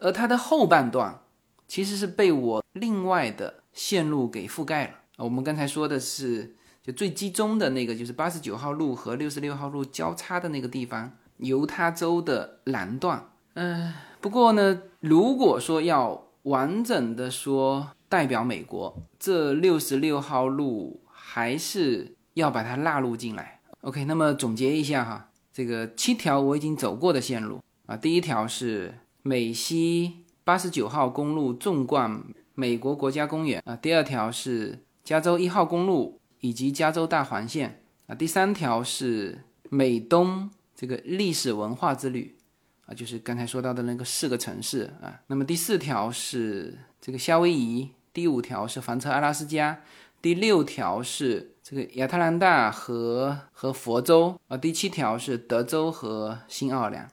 [0.00, 1.20] 而它的后半段
[1.68, 4.94] 其实是被我另外的线路给覆盖了。
[5.18, 13.30] 我们刚才说的是，就最集中的那个，就是八十九号路和六十六号路交叉的那个地方，犹他州的南段。
[13.54, 17.90] 嗯，不过呢，如果说要完整的说。
[18.14, 23.60] 代表美国这六十六号路还是要把它纳入进来。
[23.80, 27.60] OK，那么总结一下哈，这个七条我已经走过的线路。
[27.86, 32.22] 啊，第一条是美西八十九号公路纵贯
[32.54, 33.60] 美国国家公园。
[33.66, 37.82] 啊，第二条是加州一号公路以及加州大环线。
[38.06, 42.36] 啊，第三条是美东这个历史文化之旅。
[42.86, 44.94] 啊，就是刚才说到的那个四个城市。
[45.02, 47.90] 啊，那么第四条是这个夏威夷。
[48.14, 49.80] 第五条是房车阿拉斯加，
[50.22, 57.08] 第六条是这个亚特兰大和和佛州啊，第七条是德州和新奥尔良。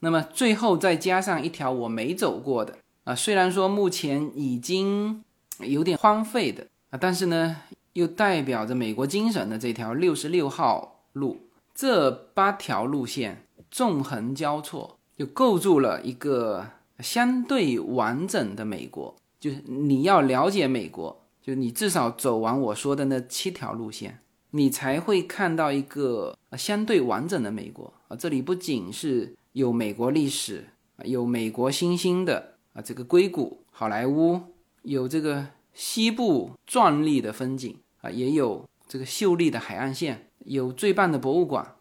[0.00, 5.22] 那么最后再加上一条我没走过的啊，虽然说目前已经
[5.60, 7.58] 有点荒废的啊，但是呢
[7.92, 11.42] 又代表着美国精神的这条六十六号路，
[11.72, 16.66] 这八条路线纵横交错，就构筑了一个
[16.98, 19.14] 相对完整的美国。
[19.40, 24.18] 就是你要了解美国，就你至少走完我说的那七条路线，
[24.50, 28.16] 你才会看到一个相对完整的美国啊。
[28.16, 30.66] 这里不仅是有美国历史，
[31.04, 34.42] 有美国新兴的啊这个硅谷、好莱坞，
[34.82, 41.76] 有这个西部壮丽的风景啊，也有这个秀丽的海岸线，有最棒的博物馆，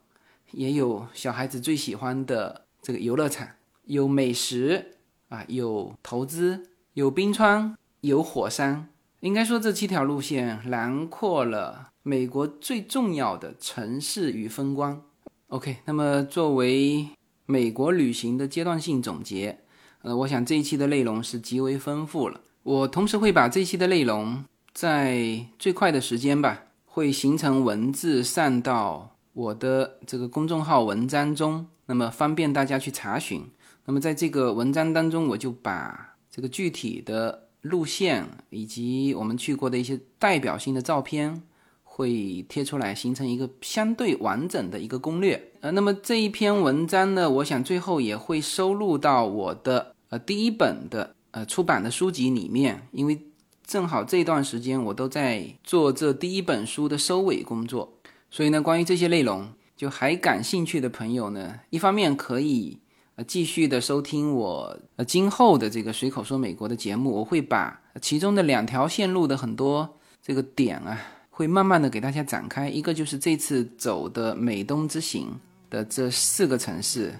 [0.51, 3.45] 也有小孩子最喜欢的这个游乐场，
[3.83, 4.95] 有美食
[5.27, 6.68] 啊，有投资。
[6.95, 15.03] 有冰川，有火山，应该说这七条路线囊括了美国最重要的城市与风光。
[15.49, 17.07] OK，那么作为
[17.45, 19.59] 美国旅行的阶段性总结，
[20.01, 22.41] 呃，我想这一期的内容是极为丰富了。
[22.63, 33.47] 我同时会把这一期的内容在最快的时间吧，会形成文字上到我的这个公众号文章中，那么方便大家去查询。
[33.85, 36.08] 那么在这个文章当中，我就把。
[36.31, 41.41] 这个具体的路线以及我们去过的一些代表性的照片
[41.83, 45.51] 会贴出来，形成一个相对完整的一个攻略。
[45.59, 53.19] 呃，那么这一篇文章呢，我想最后也会收录到我的呃第一本的呃出版的书籍里面，因为
[53.65, 57.97] 正好这段时间我都在做这第一本书的收尾工作，
[58.31, 62.79] 所以呢，关于这些内容，就还感兴趣的朋友呢，一方面可以。
[63.27, 69.87] 继续的收听我呃今后的这个随口说美国的节目，我会把其中的两条线路的很多
[70.21, 70.97] 这个点啊，
[71.29, 72.69] 会慢慢的给大家展开。
[72.69, 75.27] 一个就是这次走的美东之行
[75.69, 77.13] 的这四个城市，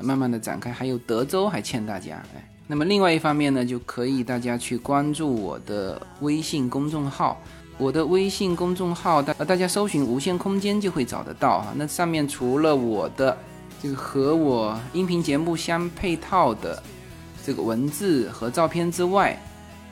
[0.00, 0.72] 慢慢的展开。
[0.72, 2.48] 还有德州还欠大家哎。
[2.66, 7.40] 那么另外一方面呢，就可以大家去关注我的微信公众号，
[7.78, 11.72] 我的微信公众号大大家搜寻无限空间就会找得到哈。
[11.76, 13.36] 那上面除了我的。
[13.82, 16.82] 这个和我音频节目相配套的
[17.44, 19.40] 这个文字和照片之外，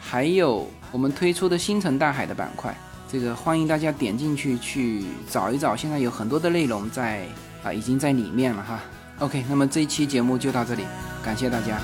[0.00, 2.76] 还有我们推出的星辰大海的板块，
[3.10, 5.76] 这个欢迎大家点进去去找一找。
[5.76, 7.26] 现在有很多的内容在
[7.62, 8.80] 啊，已经在里面了哈。
[9.20, 10.84] OK，那么这一期节目就到这里，
[11.22, 11.78] 感谢大家。